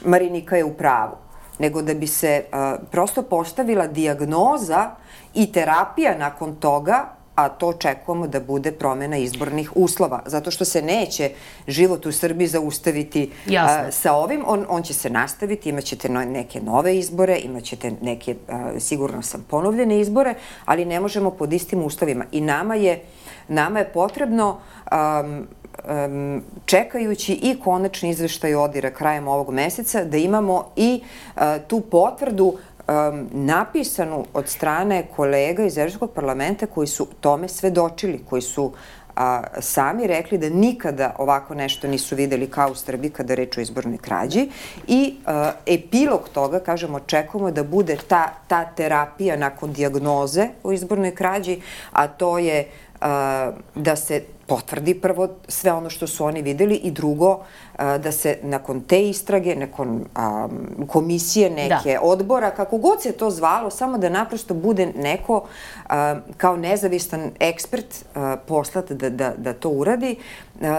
Marinika 0.06 0.58
je 0.58 0.64
u 0.64 0.74
pravu, 0.74 1.16
nego 1.60 1.82
da 1.82 1.94
bi 1.94 2.08
se 2.08 2.44
prosto 2.92 3.22
postavila 3.22 3.88
diagnoza 3.88 4.92
i 5.34 5.52
terapija 5.52 6.18
nakon 6.18 6.56
toga 6.56 7.15
a 7.36 7.50
to 7.50 7.68
očekujemo 7.68 8.28
da 8.28 8.40
bude 8.40 8.72
promena 8.72 9.18
izbornih 9.18 9.72
uslova, 9.76 10.22
zato 10.26 10.52
što 10.52 10.66
se 10.66 10.82
neće 10.82 11.30
život 11.68 12.06
u 12.06 12.12
Srbiji 12.12 12.48
zaustaviti 12.48 13.32
a, 13.60 13.92
sa 13.92 14.14
ovim, 14.14 14.44
on, 14.48 14.66
on 14.70 14.84
će 14.84 14.94
se 14.94 15.10
nastaviti, 15.10 15.70
imaćete 15.70 16.10
neke 16.10 16.62
nove 16.62 16.98
izbore, 16.98 17.40
imaćete 17.44 17.92
neke, 18.02 18.36
a, 18.50 18.72
sigurno 18.80 19.22
sam, 19.22 19.46
ponovljene 19.50 20.00
izbore, 20.00 20.34
ali 20.66 20.86
ne 20.86 21.00
možemo 21.00 21.32
pod 21.32 21.54
istim 21.54 21.84
uslovima. 21.84 22.26
I 22.32 22.42
nama 22.42 22.76
je, 22.76 23.02
nama 23.48 23.80
je 23.80 23.92
potrebno 23.94 24.58
um, 24.92 25.48
um, 25.88 26.44
čekajući 26.66 27.34
i 27.34 27.60
konačni 27.60 28.10
izveštaj 28.10 28.56
odira 28.56 28.92
krajem 28.92 29.28
ovog 29.28 29.50
meseca, 29.50 30.04
da 30.04 30.18
imamo 30.18 30.72
i 30.76 31.02
uh, 31.36 31.42
tu 31.68 31.82
potvrdu 31.82 32.58
um, 32.88 33.28
napisanu 33.32 34.26
od 34.34 34.50
strane 34.50 35.08
kolega 35.16 35.64
iz 35.64 35.78
Evropskog 35.78 36.12
parlamenta 36.12 36.66
koji 36.66 36.88
su 36.88 37.08
tome 37.20 37.48
svedočili, 37.48 38.22
koji 38.30 38.42
su 38.42 38.72
a, 39.16 39.44
sami 39.60 40.08
rekli 40.08 40.38
da 40.38 40.50
nikada 40.50 41.16
ovako 41.18 41.56
nešto 41.56 41.88
nisu 41.88 42.16
videli 42.16 42.50
kao 42.50 42.72
u 42.72 42.76
Srbiji 42.76 43.12
kada 43.12 43.36
reč 43.36 43.58
o 43.58 43.62
izbornoj 43.62 43.98
krađi. 43.98 44.50
I 44.88 45.16
a, 45.26 45.52
epilog 45.66 46.30
toga, 46.34 46.60
kažemo, 46.60 46.98
očekujemo 46.98 47.52
da 47.52 47.64
bude 47.64 47.98
ta, 48.08 48.34
ta 48.48 48.66
terapija 48.66 49.36
nakon 49.36 49.74
diagnoze 49.74 50.48
o 50.64 50.72
izbornoj 50.72 51.16
krađi, 51.16 51.62
a 51.92 52.08
to 52.08 52.38
je 52.38 52.68
a, 53.02 53.52
da 53.76 53.96
se 53.96 54.24
potvrdi 54.48 54.94
prvo 54.94 55.28
sve 55.48 55.72
ono 55.72 55.90
što 55.90 56.08
su 56.08 56.26
oni 56.26 56.42
videli 56.42 56.76
i 56.76 56.92
drugo 56.92 57.40
da 57.78 58.12
se 58.12 58.38
nakon 58.44 58.82
te 58.82 59.10
istrage, 59.10 59.56
nakon 59.56 59.90
um, 59.90 60.88
komisije 60.88 61.50
neke 61.50 61.94
da. 61.94 62.02
odbora, 62.02 62.52
kako 62.52 62.78
god 62.78 63.02
se 63.02 63.12
to 63.12 63.30
zvalo, 63.32 63.70
samo 63.70 63.98
da 63.98 64.10
naprosto 64.10 64.54
bude 64.54 64.86
neko 64.96 65.34
um, 65.44 66.22
kao 66.38 66.58
nezavistan 66.58 67.32
ekspert 67.40 67.86
uh, 67.86 68.22
poslat 68.48 68.92
da, 68.92 69.10
da, 69.10 69.34
da 69.38 69.54
to 69.54 69.70
uradi, 69.70 70.16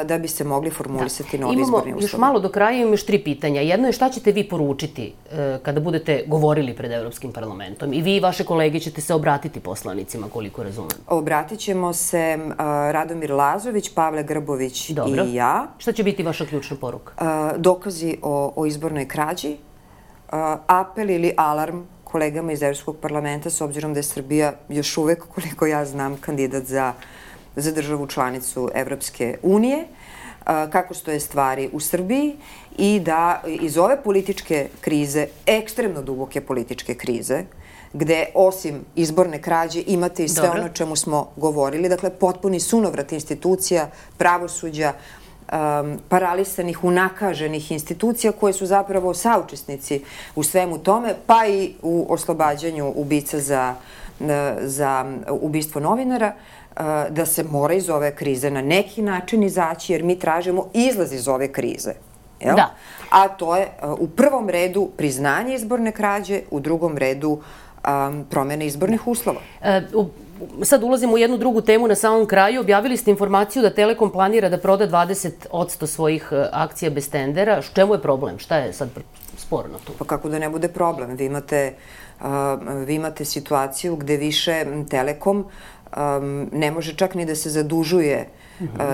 da 0.05 0.19
bi 0.19 0.29
se 0.29 0.45
mogli 0.45 0.71
formulisati 0.71 1.39
da. 1.39 1.45
novi 1.45 1.61
izborni 1.61 1.77
uslovi. 1.77 1.91
Imamo 1.91 2.03
još 2.03 2.17
malo 2.17 2.41
do 2.41 2.49
kraja, 2.49 2.77
imamo 2.77 2.93
još 2.93 3.07
tri 3.07 3.25
pitanja. 3.25 3.61
Jedno 3.61 3.87
je 3.89 3.93
šta 3.93 4.09
ćete 4.09 4.33
vi 4.33 4.49
poručiti 4.49 5.13
uh, 5.25 5.63
kada 5.63 5.81
budete 5.81 6.25
govorili 6.27 6.75
pred 6.77 6.93
Evropskim 6.93 7.33
parlamentom? 7.33 7.93
I 7.93 8.03
vi 8.03 8.17
i 8.17 8.21
vaše 8.21 8.45
kolege 8.45 8.81
ćete 8.81 9.01
se 9.01 9.15
obratiti 9.15 9.61
poslanicima, 9.61 10.27
koliko 10.33 10.63
razumem. 10.63 10.99
Obratit 11.07 11.59
ćemo 11.59 11.93
se 11.93 12.39
Radomir 12.93 13.31
Lazović, 13.57 13.90
Pavle 13.95 14.23
Grbović 14.23 14.90
Dobro. 14.90 15.25
i 15.25 15.35
ja. 15.35 15.66
Šta 15.79 15.92
će 15.92 16.03
biti 16.03 16.23
vaša 16.23 16.47
ključna 16.47 16.77
poruka? 16.77 17.12
dokazi 17.57 18.16
o, 18.23 18.53
o 18.57 18.66
izbornoj 18.66 19.09
krađi, 19.09 19.57
apel 20.66 21.11
ili 21.11 21.33
alarm 21.37 21.81
kolegama 22.05 22.53
iz 22.53 22.62
Evropskog 22.62 22.97
parlamenta, 22.97 23.51
s 23.51 23.61
obzirom 23.61 23.95
da 23.95 23.99
je 23.99 24.03
Srbija 24.03 24.53
još 24.69 24.97
uvek, 24.97 25.25
koliko 25.35 25.66
ja 25.66 25.85
znam, 25.85 26.16
kandidat 26.21 26.64
za, 26.64 26.92
za 27.57 27.73
državu 27.73 28.07
članicu 28.07 28.69
Evropske 28.75 29.38
unije, 29.42 29.87
kako 30.45 30.95
stoje 30.95 31.21
stvari 31.21 31.71
u 31.73 31.81
Srbiji 31.81 32.37
i 32.79 33.01
da 33.01 33.42
iz 33.47 33.79
ove 33.79 34.03
političke 34.03 34.69
krize, 34.81 35.27
ekstremno 35.47 36.03
duboke 36.03 36.40
političke 36.40 36.95
krize, 36.95 37.45
gde 37.99 38.27
osim 38.35 38.85
izborne 38.95 39.43
krađe 39.43 39.83
imate 39.87 40.25
i 40.25 40.29
sve 40.29 40.47
Dobro. 40.47 40.61
ono 40.61 40.69
čemu 40.69 40.97
smo 40.97 41.31
govorili, 41.37 41.89
dakle 41.89 42.11
potpuni 42.11 42.61
sunovrat 42.61 43.13
institucija, 43.13 43.89
pravosuđa, 44.19 44.93
um, 44.93 45.99
paralisanih, 46.09 46.85
unakaženih 46.85 47.73
institucija 47.73 48.33
koje 48.33 48.53
su 48.53 48.67
zapravo 48.67 49.15
saučesnici 49.15 50.03
u 50.35 50.43
svemu 50.43 50.79
tome, 50.79 51.15
pa 51.27 51.47
i 51.47 51.75
u 51.83 52.07
oslobađanju 52.09 52.93
ubica 52.97 53.41
za, 53.41 53.75
za 54.61 55.05
ubistvo 55.31 55.81
novinara, 55.81 56.33
uh, 56.77 56.83
da 57.11 57.27
se 57.27 57.45
mora 57.45 57.75
iz 57.75 57.89
ove 57.91 58.15
krize 58.15 58.51
na 58.51 58.63
neki 58.63 59.03
način 59.03 59.43
izaći, 59.43 59.93
jer 59.93 60.03
mi 60.03 60.19
tražimo 60.19 60.69
izlaz 60.73 61.13
iz 61.13 61.29
ove 61.29 61.53
krize. 61.53 61.93
Jel? 62.41 62.57
Da. 62.57 62.75
A 63.11 63.29
to 63.29 63.57
je 63.57 63.69
uh, 63.83 64.01
u 64.01 64.09
prvom 64.09 64.49
redu 64.49 64.91
priznanje 64.97 65.55
izborne 65.55 65.93
krađe, 65.93 66.41
u 66.51 66.61
drugom 66.61 66.99
redu 66.99 67.31
um, 67.31 67.41
promene 68.31 68.66
izbornih 68.66 69.07
uslova. 69.07 69.40
E, 69.62 69.83
u 69.94 70.64
sad 70.64 70.83
ulazimo 70.83 71.14
u 71.14 71.18
jednu 71.18 71.38
drugu 71.38 71.61
temu 71.61 71.88
na 71.88 71.94
samom 71.94 72.27
kraju. 72.27 72.61
Objavili 72.61 72.96
ste 72.96 73.11
informaciju 73.11 73.62
da 73.62 73.70
Telekom 73.70 74.12
planira 74.12 74.49
da 74.49 74.59
proda 74.59 74.88
20% 74.88 75.87
svojih 75.87 76.29
e, 76.33 76.46
akcija 76.53 76.90
bez 76.90 77.11
tendera. 77.11 77.62
Čemu 77.75 77.94
je 77.94 78.03
problem? 78.03 78.38
Šta 78.38 78.57
je 78.57 78.72
sad 78.72 78.88
sporno 79.37 79.79
tu? 79.85 79.92
Pa 79.99 80.05
kako 80.05 80.29
da 80.29 80.38
ne 80.38 80.49
bude 80.49 80.68
problem? 80.68 81.16
Vi 81.16 81.25
imate, 81.25 81.75
uh, 82.20 82.27
vi 82.87 82.94
imate 82.94 83.25
situaciju 83.25 83.96
gde 83.96 84.16
više 84.16 84.64
Telekom 84.90 85.38
um, 85.96 86.49
ne 86.53 86.70
može 86.70 86.94
čak 86.94 87.14
ni 87.14 87.27
da 87.27 87.35
se 87.35 87.51
zadužuje 87.51 88.18
-hmm. 88.18 88.46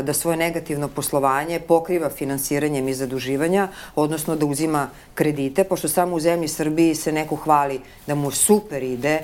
Da 0.03 0.13
svoje 0.13 0.37
negativno 0.37 0.89
poslovanje 0.89 1.61
pokriva 1.61 2.11
finansiranjem 2.11 2.89
i 2.89 2.95
zaduživanja, 2.95 3.69
odnosno 3.95 4.37
da 4.37 4.47
uzima 4.47 4.89
kredite, 5.15 5.65
pošto 5.65 5.89
samo 5.89 6.17
u 6.17 6.21
zemlji 6.21 6.49
Srbiji 6.49 6.95
se 6.95 7.13
neko 7.13 7.37
hvali 7.37 7.81
da 8.07 8.15
mu 8.15 8.31
super 8.31 8.83
ide 8.83 9.21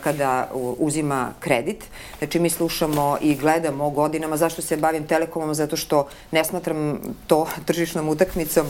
kada 0.00 0.50
uzima 0.78 1.32
kredit. 1.40 1.84
Znači 2.18 2.40
mi 2.40 2.50
slušamo 2.50 3.18
i 3.20 3.34
gledamo 3.34 3.90
godinama 3.90 4.36
zašto 4.36 4.62
se 4.62 4.76
bavim 4.76 5.06
Telekomom, 5.06 5.54
zato 5.54 5.76
što 5.76 6.08
ne 6.30 6.44
smatram 6.44 6.98
to 7.26 7.46
tržišnom 7.66 8.08
utakmicom 8.08 8.66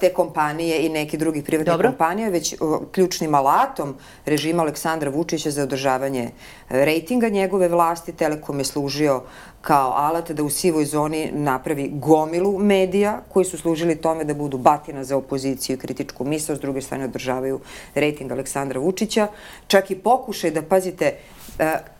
te 0.00 0.12
kompanije 0.12 0.86
i 0.86 0.88
neki 0.88 1.16
drugi 1.16 1.42
privatni 1.42 1.72
Dobro. 1.72 1.88
kompanije, 1.88 2.30
već 2.30 2.54
ključnim 2.92 3.34
alatom 3.34 3.94
režima 4.26 4.62
Aleksandra 4.62 5.10
Vučića 5.10 5.50
za 5.50 5.62
održavanje 5.62 6.30
rejtinga 6.68 7.28
njegove 7.28 7.68
vlasti. 7.68 8.12
Telekom 8.12 8.58
je 8.58 8.64
služio 8.64 9.22
kao 9.60 9.92
alat 9.92 10.30
da 10.30 10.42
u 10.42 10.50
sivoj 10.50 10.84
zoni 10.84 11.30
napravi 11.32 11.90
gomilu 11.94 12.58
medija 12.58 13.20
koji 13.28 13.44
su 13.44 13.58
služili 13.58 13.96
tome 13.96 14.24
da 14.24 14.34
budu 14.34 14.58
batina 14.58 15.04
za 15.04 15.16
opoziciju 15.16 15.74
i 15.74 15.78
kritičku 15.78 16.24
misl, 16.24 16.54
s 16.54 16.60
druge 16.60 16.80
strane 16.80 17.04
održavaju 17.04 17.60
rejting 17.94 18.32
Aleksandra 18.32 18.80
Vučića. 18.80 19.28
Čak 19.66 19.90
i 19.90 19.98
pokušaj 19.98 20.50
da, 20.50 20.62
pazite, 20.62 21.14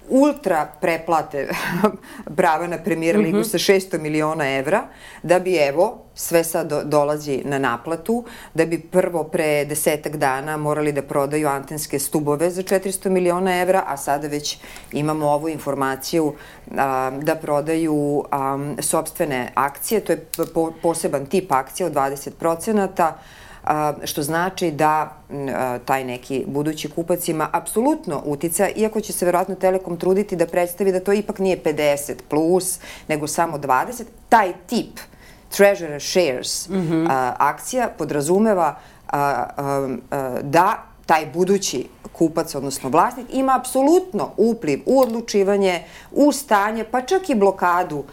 ultra 0.08 0.66
preplate 0.80 1.48
prava 2.36 2.66
na 2.66 2.78
premijer 2.78 3.16
ligu 3.18 3.38
mm 3.38 3.42
-hmm. 3.42 3.50
sa 3.50 3.58
600 3.58 3.98
miliona 3.98 4.56
evra, 4.56 4.82
da 5.22 5.38
bi 5.38 5.56
evo, 5.56 5.98
sve 6.14 6.44
sad 6.44 6.68
do, 6.68 6.82
dolazi 6.84 7.42
na 7.44 7.58
naplatu, 7.58 8.24
da 8.54 8.66
bi 8.66 8.78
prvo 8.78 9.24
pre 9.24 9.64
desetak 9.64 10.16
dana 10.16 10.56
morali 10.56 10.92
da 10.92 11.02
prodaju 11.02 11.48
antenske 11.48 11.98
stubove 11.98 12.50
za 12.50 12.62
400 12.62 13.08
miliona 13.08 13.60
evra, 13.60 13.82
a 13.86 13.96
sada 13.96 14.28
već 14.28 14.58
imamo 14.92 15.26
ovu 15.26 15.48
informaciju 15.48 16.34
a, 16.76 17.10
da 17.22 17.34
prodaju 17.34 18.24
a, 18.30 18.58
sobstvene 18.78 19.52
akcije, 19.54 20.00
to 20.00 20.12
je 20.12 20.26
po, 20.54 20.72
poseban 20.82 21.26
tip 21.26 21.52
akcija 21.52 21.86
od 21.86 21.92
20 21.92 22.30
procenata, 22.30 23.18
što 24.04 24.22
znači 24.22 24.70
da 24.70 25.12
taj 25.84 26.04
neki 26.04 26.44
budući 26.46 26.90
kupac 26.90 27.28
ima 27.28 27.48
apsolutno 27.52 28.22
utica, 28.24 28.68
iako 28.76 29.00
će 29.00 29.12
se 29.12 29.24
verovatno 29.24 29.54
Telekom 29.54 29.96
truditi 29.96 30.36
da 30.36 30.46
predstavi 30.46 30.92
da 30.92 31.00
to 31.00 31.12
ipak 31.12 31.38
nije 31.38 31.62
50 31.62 32.14
plus, 32.28 32.78
nego 33.08 33.26
samo 33.26 33.58
20, 33.58 34.04
taj 34.28 34.52
tip 34.66 35.00
treasurer 35.56 36.02
shares 36.02 36.68
mm 36.68 36.74
-hmm. 36.74 37.32
akcija 37.38 37.88
podrazumeva 37.98 38.78
da 40.42 40.82
taj 41.06 41.26
budući 41.26 41.86
kupac, 42.12 42.54
odnosno 42.54 42.88
vlasnik, 42.88 43.26
ima 43.32 43.56
apsolutno 43.56 44.30
upliv 44.36 44.82
u 44.86 45.00
odlučivanje, 45.00 45.82
u 46.12 46.32
stanje, 46.32 46.84
pa 46.84 47.02
čak 47.02 47.30
i 47.30 47.34
blokadu 47.34 48.04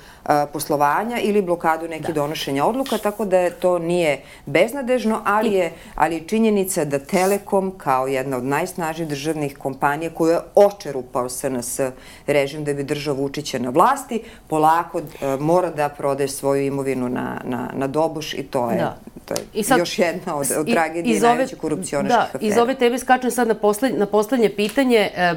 poslovanja 0.54 1.20
ili 1.20 1.42
blokadu 1.42 1.88
neke 1.88 2.08
da. 2.08 2.14
donošenja 2.14 2.66
odluka, 2.66 2.98
tako 2.98 3.26
da 3.26 3.50
to 3.50 3.80
nije 3.80 4.22
beznadežno, 4.46 5.22
ali 5.26 5.54
je, 5.54 5.72
ali 5.96 6.16
je 6.16 6.28
činjenica 6.28 6.86
da 6.86 7.00
Telekom 7.00 7.74
kao 7.78 8.08
jedna 8.08 8.38
od 8.38 8.44
najsnažnijih 8.44 9.10
državnih 9.10 9.58
kompanija 9.58 10.10
koja 10.10 10.34
je 10.34 10.42
očerupao 10.56 11.30
SNS 11.30 11.80
režim 12.28 12.64
da 12.64 12.74
bi 12.74 12.84
držao 12.84 13.16
Vučića 13.16 13.60
na 13.60 13.70
vlasti, 13.70 14.24
polako 14.48 15.02
mora 15.40 15.70
da 15.70 15.90
prode 15.90 16.28
svoju 16.28 16.66
imovinu 16.66 17.10
na, 17.10 17.42
na, 17.44 17.70
na 17.74 17.88
dobuš 17.88 18.34
i 18.34 18.44
to 18.44 18.72
je, 18.72 18.78
da. 18.78 18.98
To 19.36 19.42
je 19.42 19.60
I 19.60 19.64
sad, 19.64 19.80
još 19.80 20.00
jedna 20.00 20.36
od, 20.36 20.48
od 20.60 20.72
tragedije 20.72 21.20
najveće 21.20 21.56
korupcionaških 21.56 22.18
da, 22.18 22.24
afera. 22.24 22.40
Iz 22.42 22.58
ove 22.58 22.76
tebe 22.76 22.98
skačem 22.98 23.32
sad 23.32 23.48
na, 23.48 23.54
posled, 23.54 24.00
na 24.00 24.06
poslednje 24.06 24.50
pitanje. 24.50 25.10
E, 25.16 25.34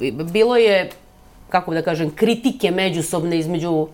e, 0.00 0.12
bilo 0.12 0.56
je 0.56 0.90
kako 1.48 1.74
da 1.74 1.82
kažem, 1.82 2.10
kritike 2.10 2.70
međusobne 2.70 3.38
između 3.38 3.88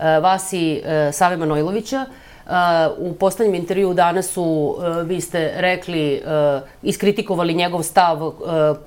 Eh, 0.00 0.20
vas 0.20 0.52
i 0.52 0.82
eh, 0.84 1.12
Save 1.12 1.36
Manojlovića. 1.36 2.04
Eh, 2.06 2.50
u 2.98 3.14
poslednjem 3.14 3.54
intervju 3.54 3.94
danas 3.94 4.28
su, 4.28 4.76
vi 5.04 5.20
ste 5.20 5.52
rekli, 5.56 6.22
iskritikovali 6.82 7.54
njegov 7.54 7.82
stav 7.82 8.32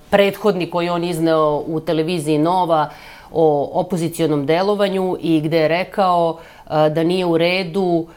prethodni 0.10 0.70
koji 0.70 0.90
on 0.90 1.04
izneo 1.04 1.64
u 1.68 1.80
televiziji 1.80 2.38
Nova 2.38 2.90
o 3.32 3.70
opozicijonom 3.74 4.46
delovanju 4.46 5.18
i 5.22 5.42
gde 5.42 5.58
je 5.58 5.68
rekao 5.68 6.40
da 6.70 7.04
nije 7.04 7.26
u 7.26 7.38
redu 7.38 8.08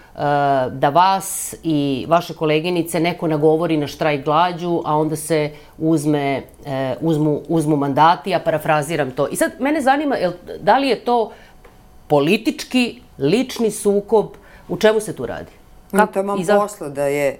da 0.70 0.90
vas 0.94 1.54
i 1.62 2.06
vaše 2.08 2.34
koleginice 2.34 3.00
neko 3.00 3.26
nagovori 3.26 3.76
na 3.76 3.86
štrajk 3.86 4.24
glađu, 4.24 4.82
a 4.84 4.96
onda 4.96 5.16
se 5.16 5.50
uzme, 5.78 6.42
uzmu, 7.00 7.40
uzmu 7.48 7.76
mandati, 7.76 8.30
ja 8.30 8.40
parafraziram 8.40 9.10
to. 9.10 9.28
I 9.28 9.36
sad, 9.36 9.52
mene 9.60 9.80
zanima, 9.80 10.16
da 10.60 10.78
li 10.78 10.88
je 10.88 11.04
to 11.04 11.30
politički, 12.06 13.00
lični 13.18 13.70
sukob, 13.70 14.26
u 14.68 14.76
čemu 14.76 15.00
se 15.00 15.16
tu 15.16 15.26
radi? 15.26 15.52
Kako? 15.90 16.06
Kako? 16.06 16.20
Imam 16.20 16.44
za... 16.44 16.58
posla 16.58 16.88
da 16.88 17.06
je, 17.06 17.38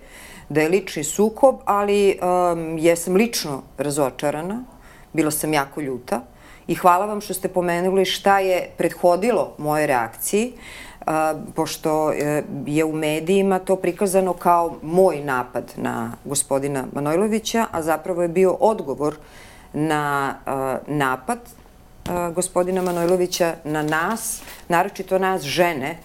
da 0.48 0.60
je 0.60 0.68
lični 0.68 1.04
sukob, 1.04 1.56
ali 1.64 2.18
um, 2.22 2.78
jesam 2.78 3.14
lično 3.14 3.62
razočarana, 3.78 4.64
bila 5.12 5.30
sam 5.30 5.52
jako 5.52 5.80
ljuta 5.80 6.20
i 6.66 6.74
hvala 6.74 7.06
vam 7.06 7.20
što 7.20 7.34
ste 7.34 7.48
pomenuli 7.48 8.04
šta 8.04 8.38
je 8.38 8.70
prethodilo 8.76 9.54
moje 9.58 9.86
reakciji, 9.86 10.52
uh, 11.00 11.12
pošto 11.54 12.06
uh, 12.06 12.14
je 12.66 12.84
u 12.84 12.92
medijima 12.92 13.58
to 13.58 13.76
prikazano 13.76 14.32
kao 14.32 14.76
moj 14.82 15.20
napad 15.20 15.72
na 15.76 16.12
gospodina 16.24 16.84
Manojlovića, 16.92 17.66
a 17.72 17.82
zapravo 17.82 18.22
je 18.22 18.28
bio 18.28 18.52
odgovor 18.52 19.16
na 19.72 20.34
uh, 20.46 20.52
napad 20.86 21.38
gospodina 22.34 22.82
Manojlovića 22.82 23.54
na 23.64 23.82
nas, 23.82 24.42
naročito 24.68 25.18
nas 25.18 25.42
žene, 25.42 25.98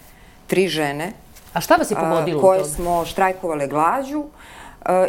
tri 0.48 0.68
žene. 0.68 1.12
A 1.54 1.62
šta 1.62 1.76
vas 1.76 1.92
je 1.92 1.96
pogodilo 1.96 2.42
Koje 2.42 2.66
smo 2.66 3.06
štrajkovale 3.06 3.68
glađu 3.68 4.24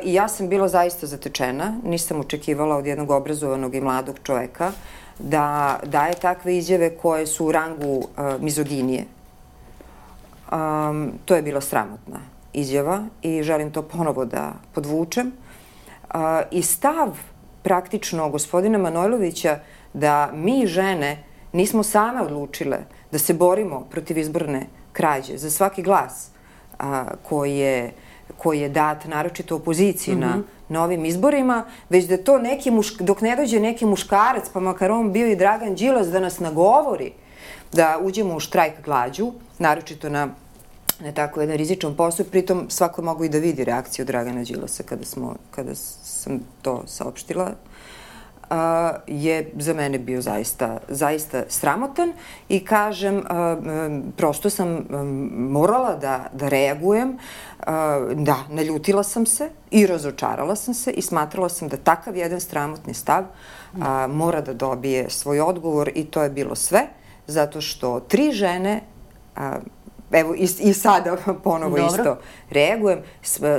i 0.03 0.15
ja 0.15 0.29
sam 0.29 0.49
bila 0.49 0.69
zaista 0.69 1.07
zatečena. 1.07 1.75
Nisam 1.85 2.21
očekivala 2.21 2.77
od 2.77 2.87
jednog 2.87 3.11
obrazovanog 3.11 3.75
i 3.75 3.81
mladog 3.81 4.17
čoveka 4.23 4.73
da 5.19 5.79
daje 5.85 6.15
takve 6.15 6.57
izjave 6.57 6.91
koje 6.97 7.27
su 7.27 7.47
u 7.47 7.53
rangu 7.53 8.03
mizoginije. 8.41 9.05
Um, 10.53 11.13
to 11.25 11.37
je 11.37 11.43
bila 11.43 11.61
sramotna 11.61 12.21
izjava 12.53 13.05
i 13.23 13.43
želim 13.43 13.71
to 13.71 13.83
ponovo 13.83 14.25
da 14.25 14.53
podvučem. 14.75 15.33
Uh, 16.15 16.21
I 16.51 16.63
stav 16.63 17.19
praktično 17.63 18.31
gospodina 18.31 18.79
Manojlovića 18.79 19.59
da 19.93 20.31
mi 20.35 20.67
žene 20.67 21.25
nismo 21.53 21.83
same 21.83 22.23
odlučile 22.23 22.79
da 23.13 23.19
se 23.19 23.35
borimo 23.35 23.81
protiv 23.91 24.19
izborne 24.19 24.67
krađe 24.93 25.37
za 25.37 25.51
svaki 25.51 25.83
glas 25.83 26.31
a, 26.79 27.05
koji 27.29 27.57
je 27.57 27.93
koji 28.39 28.61
je 28.61 28.69
dat 28.69 29.05
naročito 29.05 29.57
opoziciji 29.57 30.15
mm 30.15 30.19
-hmm. 30.19 30.21
na 30.21 30.37
mhm. 30.37 30.43
novim 30.69 31.05
izborima, 31.05 31.65
već 31.89 32.05
da 32.05 32.17
to 32.17 32.39
neki 32.39 32.71
mušk, 32.71 33.03
dok 33.03 33.21
ne 33.21 33.37
dođe 33.37 33.61
neki 33.61 33.87
muškarac, 33.87 34.49
pa 34.53 34.61
makar 34.61 34.91
on 34.91 35.13
bio 35.13 35.27
i 35.27 35.37
Dragan 35.37 35.75
Đilas, 35.75 36.09
da 36.09 36.21
nas 36.21 36.41
nagovori 36.41 37.13
da 37.73 37.99
uđemo 38.03 38.37
u 38.37 38.41
štrajk 38.41 38.85
glađu, 38.85 39.33
naročito 39.59 40.09
na 40.09 40.29
na 41.01 41.13
tako 41.13 41.41
jedan 41.41 41.57
rizičan 41.57 41.97
posao, 41.97 42.27
pritom 42.27 42.67
svako 42.71 43.03
mogu 43.03 43.25
i 43.25 43.29
da 43.29 43.39
vidi 43.39 43.65
reakciju 43.65 44.05
Dragana 44.05 44.45
Đilasa 44.45 44.83
kada, 44.83 45.05
smo, 45.05 45.37
kada 45.51 45.75
sam 45.75 46.41
to 46.63 46.83
saopštila 46.87 47.51
je 49.07 49.51
za 49.57 49.75
mene 49.75 49.99
bio 49.99 50.21
zaista, 50.21 50.79
zaista 50.89 51.43
sramotan 51.49 52.13
i 52.49 52.65
kažem, 52.65 53.23
prosto 54.17 54.51
sam 54.51 54.87
morala 55.33 55.97
da, 55.97 56.27
da 56.33 56.49
reagujem, 56.49 57.19
da, 58.15 58.37
naljutila 58.49 59.03
sam 59.03 59.27
se 59.27 59.51
i 59.71 59.87
razočarala 59.87 60.57
sam 60.57 60.75
se 60.75 60.91
i 60.91 61.03
smatrala 61.03 61.49
sam 61.49 61.69
da 61.69 61.77
takav 61.77 62.17
jedan 62.17 62.41
sramotni 62.41 62.95
stav 62.95 63.25
mora 64.09 64.41
da 64.41 64.53
dobije 64.53 65.11
svoj 65.11 65.41
odgovor 65.41 65.91
i 65.95 66.05
to 66.05 66.23
je 66.23 66.31
bilo 66.31 66.55
sve, 66.55 66.87
zato 67.27 67.61
što 67.61 68.01
tri 68.01 68.33
žene 68.33 68.81
evo 70.13 70.35
i, 70.35 70.49
i 70.61 70.73
sada 70.73 71.17
ponovo 71.45 71.77
Dobro. 71.77 71.87
isto 71.87 72.19
reagujem, 72.51 73.03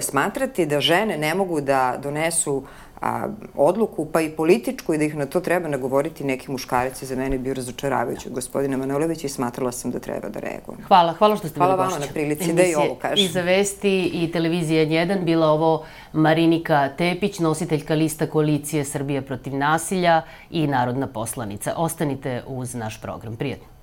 smatrati 0.02 0.66
da 0.66 0.82
žene 0.82 1.18
ne 1.18 1.36
mogu 1.36 1.62
da 1.62 1.98
donesu 2.04 2.64
a, 3.02 3.28
odluku, 3.56 4.06
pa 4.06 4.22
i 4.22 4.30
političku 4.30 4.94
i 4.94 4.98
da 4.98 5.04
ih 5.04 5.16
na 5.16 5.26
to 5.26 5.40
treba 5.40 5.68
nagovoriti 5.68 6.24
neki 6.24 6.52
muškarac 6.52 7.02
je 7.02 7.06
za 7.06 7.16
mene 7.16 7.38
bio 7.38 7.54
razočaravajući 7.54 8.28
od 8.28 8.34
gospodina 8.34 8.78
Manojlovića 8.78 9.28
i 9.28 9.30
smatrala 9.30 9.72
sam 9.72 9.92
da 9.92 10.00
treba 10.00 10.30
da 10.30 10.40
reagujem. 10.40 10.82
Hvala, 10.88 11.14
hvala 11.14 11.36
što 11.36 11.48
ste 11.48 11.58
hvala 11.58 11.76
bili 11.76 11.86
Hvala 11.86 11.94
vama 11.94 12.06
na 12.06 12.14
prilici 12.14 12.54
da 12.54 12.64
i 12.64 12.76
ovo 12.76 12.96
kažem. 12.96 13.26
I 13.26 13.28
za 13.28 13.42
Vesti 13.42 14.12
i 14.14 14.32
Televizija 14.32 14.86
1 14.86 15.24
bila 15.24 15.48
ovo 15.48 15.86
Marinika 16.14 16.90
Tepić, 16.98 17.40
nositeljka 17.40 17.94
lista 17.94 18.28
koalicije 18.28 18.86
Srbije 18.86 19.22
protiv 19.22 19.56
nasilja 19.56 20.22
i 20.50 20.68
narodna 20.68 21.08
poslanica. 21.08 21.74
Ostanite 21.78 22.44
uz 22.48 22.76
naš 22.76 23.02
program. 23.02 23.36
Prijetno. 23.36 23.79